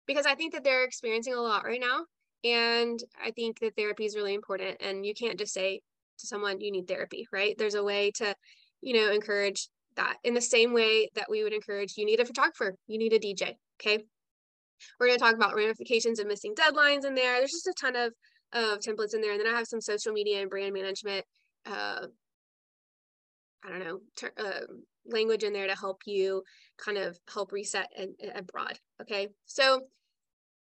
because 0.07 0.25
i 0.25 0.35
think 0.35 0.53
that 0.53 0.63
they're 0.63 0.83
experiencing 0.83 1.33
a 1.33 1.41
lot 1.41 1.65
right 1.65 1.81
now 1.81 2.05
and 2.43 2.99
i 3.21 3.31
think 3.31 3.59
that 3.59 3.75
therapy 3.75 4.05
is 4.05 4.15
really 4.15 4.33
important 4.33 4.77
and 4.79 5.05
you 5.05 5.13
can't 5.13 5.39
just 5.39 5.53
say 5.53 5.81
to 6.19 6.27
someone 6.27 6.61
you 6.61 6.71
need 6.71 6.87
therapy 6.87 7.27
right? 7.31 7.55
There's 7.57 7.75
a 7.75 7.83
way 7.83 8.11
to 8.15 8.35
you 8.81 8.93
know 8.93 9.11
encourage 9.11 9.67
that 9.95 10.17
in 10.23 10.33
the 10.33 10.41
same 10.41 10.73
way 10.73 11.09
that 11.15 11.29
we 11.29 11.43
would 11.43 11.53
encourage 11.53 11.93
you 11.97 12.05
need 12.05 12.19
a 12.19 12.25
photographer 12.25 12.75
you 12.87 12.97
need 12.97 13.13
a 13.13 13.19
dj 13.19 13.55
okay? 13.81 14.03
We're 14.99 15.07
going 15.07 15.17
to 15.17 15.23
talk 15.23 15.35
about 15.35 15.55
ramifications 15.55 16.19
of 16.19 16.27
missing 16.27 16.53
deadlines 16.53 17.05
in 17.05 17.15
there. 17.15 17.37
There's 17.37 17.51
just 17.51 17.67
a 17.67 17.73
ton 17.79 17.95
of 17.95 18.13
of 18.55 18.79
templates 18.79 19.13
in 19.13 19.21
there. 19.21 19.31
And 19.31 19.39
then 19.39 19.53
I 19.53 19.57
have 19.57 19.67
some 19.67 19.81
social 19.81 20.13
media 20.13 20.41
and 20.41 20.49
brand 20.49 20.73
management, 20.73 21.25
uh, 21.65 22.07
I 23.63 23.69
don't 23.69 23.83
know, 23.83 23.99
ter- 24.17 24.33
uh, 24.37 24.65
language 25.05 25.43
in 25.43 25.53
there 25.53 25.67
to 25.67 25.75
help 25.75 26.01
you 26.05 26.43
kind 26.77 26.97
of 26.97 27.17
help 27.31 27.51
reset 27.51 27.89
and, 27.97 28.15
abroad. 28.33 28.79
Okay. 29.01 29.27
So 29.45 29.81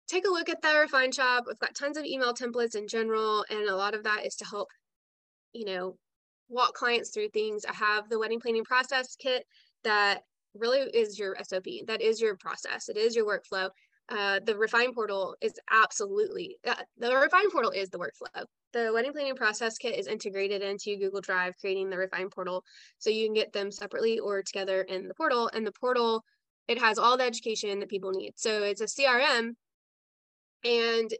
take 0.08 0.26
a 0.26 0.30
look 0.30 0.48
at 0.48 0.62
the 0.62 0.78
Refine 0.80 1.12
Shop. 1.12 1.44
We've 1.46 1.58
got 1.58 1.74
tons 1.74 1.96
of 1.96 2.04
email 2.04 2.34
templates 2.34 2.74
in 2.74 2.88
general, 2.88 3.44
and 3.50 3.68
a 3.68 3.76
lot 3.76 3.94
of 3.94 4.04
that 4.04 4.26
is 4.26 4.34
to 4.36 4.44
help, 4.44 4.68
you 5.52 5.66
know, 5.66 5.96
walk 6.48 6.74
clients 6.74 7.10
through 7.10 7.28
things. 7.28 7.64
I 7.64 7.74
have 7.74 8.08
the 8.08 8.18
wedding 8.18 8.40
planning 8.40 8.64
process 8.64 9.16
kit 9.16 9.44
that 9.84 10.22
really 10.54 10.80
is 10.80 11.18
your 11.18 11.36
SOP. 11.42 11.64
That 11.86 12.02
is 12.02 12.20
your 12.20 12.36
process. 12.36 12.88
It 12.88 12.96
is 12.96 13.14
your 13.16 13.26
workflow 13.26 13.70
uh, 14.08 14.40
the 14.44 14.56
refine 14.56 14.94
portal 14.94 15.36
is 15.40 15.54
absolutely 15.70 16.56
uh, 16.66 16.74
the 16.98 17.14
refine 17.14 17.50
portal 17.50 17.70
is 17.70 17.88
the 17.90 17.98
workflow. 17.98 18.44
The 18.72 18.90
wedding 18.92 19.12
planning 19.12 19.36
process 19.36 19.78
kit 19.78 19.98
is 19.98 20.06
integrated 20.06 20.62
into 20.62 20.96
google 20.96 21.20
drive 21.20 21.54
creating 21.60 21.90
the 21.90 21.98
refine 21.98 22.30
portal 22.30 22.64
so 22.98 23.10
you 23.10 23.26
can 23.26 23.34
get 23.34 23.52
them 23.52 23.70
separately 23.70 24.18
or 24.18 24.42
together 24.42 24.82
in 24.82 25.08
the 25.08 25.14
portal 25.14 25.50
and 25.54 25.66
the 25.66 25.72
portal 25.72 26.24
it 26.68 26.78
has 26.78 26.98
all 26.98 27.16
the 27.16 27.24
education 27.24 27.80
that 27.80 27.88
people 27.88 28.12
need. 28.12 28.32
So 28.36 28.62
it's 28.62 28.80
a 28.80 28.86
crm 28.86 29.54
and 30.64 31.10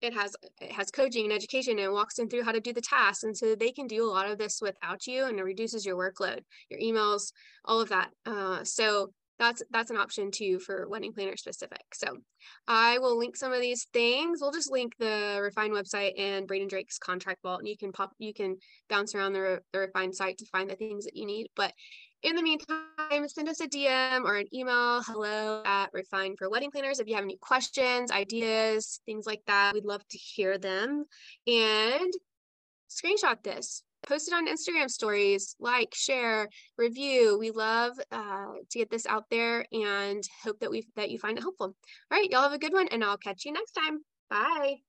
it 0.00 0.14
has 0.14 0.36
it 0.60 0.72
has 0.72 0.90
coaching 0.90 1.24
and 1.24 1.32
education 1.32 1.78
and 1.78 1.92
walks 1.92 2.16
them 2.16 2.28
through 2.28 2.42
how 2.42 2.52
to 2.52 2.60
do 2.60 2.72
the 2.72 2.80
tasks 2.80 3.24
and 3.24 3.36
so 3.36 3.54
they 3.54 3.72
can 3.72 3.86
do 3.86 4.04
a 4.04 4.10
lot 4.12 4.30
of 4.30 4.38
this 4.38 4.60
without 4.60 5.06
you 5.06 5.24
and 5.24 5.38
it 5.38 5.42
reduces 5.42 5.86
your 5.86 5.96
workload 5.96 6.40
your 6.68 6.80
emails 6.80 7.32
all 7.64 7.80
of 7.80 7.88
that. 7.88 8.10
Uh, 8.26 8.62
so 8.64 9.12
that's 9.38 9.62
that's 9.70 9.90
an 9.90 9.96
option 9.96 10.30
too 10.30 10.58
for 10.58 10.88
wedding 10.88 11.12
planner 11.12 11.36
specific. 11.36 11.82
So 11.92 12.18
I 12.68 12.98
will 12.98 13.18
link 13.18 13.36
some 13.36 13.52
of 13.52 13.60
these 13.60 13.86
things. 13.92 14.38
We'll 14.40 14.52
just 14.52 14.70
link 14.70 14.94
the 14.98 15.38
Refine 15.42 15.72
website 15.72 16.18
and 16.18 16.46
Braden 16.46 16.68
Drake's 16.68 16.98
contract 16.98 17.42
vault, 17.42 17.60
and 17.60 17.68
you 17.68 17.76
can 17.76 17.92
pop 17.92 18.12
you 18.18 18.32
can 18.32 18.56
bounce 18.88 19.14
around 19.14 19.32
the, 19.32 19.60
the 19.72 19.80
Refine 19.80 20.12
site 20.12 20.38
to 20.38 20.46
find 20.46 20.70
the 20.70 20.76
things 20.76 21.04
that 21.04 21.16
you 21.16 21.26
need. 21.26 21.48
But 21.56 21.72
in 22.22 22.36
the 22.36 22.42
meantime, 22.42 23.28
send 23.28 23.50
us 23.50 23.60
a 23.60 23.68
DM 23.68 24.24
or 24.24 24.36
an 24.36 24.46
email, 24.54 25.02
hello 25.02 25.62
at 25.66 25.90
Refine 25.92 26.36
for 26.38 26.48
Wedding 26.48 26.70
Planners. 26.70 26.98
If 26.98 27.06
you 27.06 27.16
have 27.16 27.24
any 27.24 27.36
questions, 27.36 28.10
ideas, 28.10 29.00
things 29.04 29.26
like 29.26 29.42
that, 29.46 29.74
we'd 29.74 29.84
love 29.84 30.06
to 30.08 30.18
hear 30.18 30.56
them. 30.56 31.04
And 31.46 32.12
screenshot 32.88 33.42
this 33.42 33.82
post 34.06 34.28
it 34.28 34.34
on 34.34 34.46
Instagram 34.48 34.90
stories, 34.90 35.56
like, 35.58 35.94
share, 35.94 36.48
review. 36.76 37.38
We 37.38 37.50
love 37.50 37.92
uh, 38.10 38.52
to 38.70 38.78
get 38.78 38.90
this 38.90 39.06
out 39.06 39.24
there 39.30 39.66
and 39.72 40.22
hope 40.42 40.60
that 40.60 40.70
we 40.70 40.86
that 40.96 41.10
you 41.10 41.18
find 41.18 41.38
it 41.38 41.42
helpful. 41.42 41.66
All 41.66 42.18
right, 42.18 42.30
y'all 42.30 42.42
have 42.42 42.52
a 42.52 42.58
good 42.58 42.72
one, 42.72 42.88
and 42.88 43.04
I'll 43.04 43.18
catch 43.18 43.44
you 43.44 43.52
next 43.52 43.72
time. 43.72 44.00
Bye. 44.30 44.80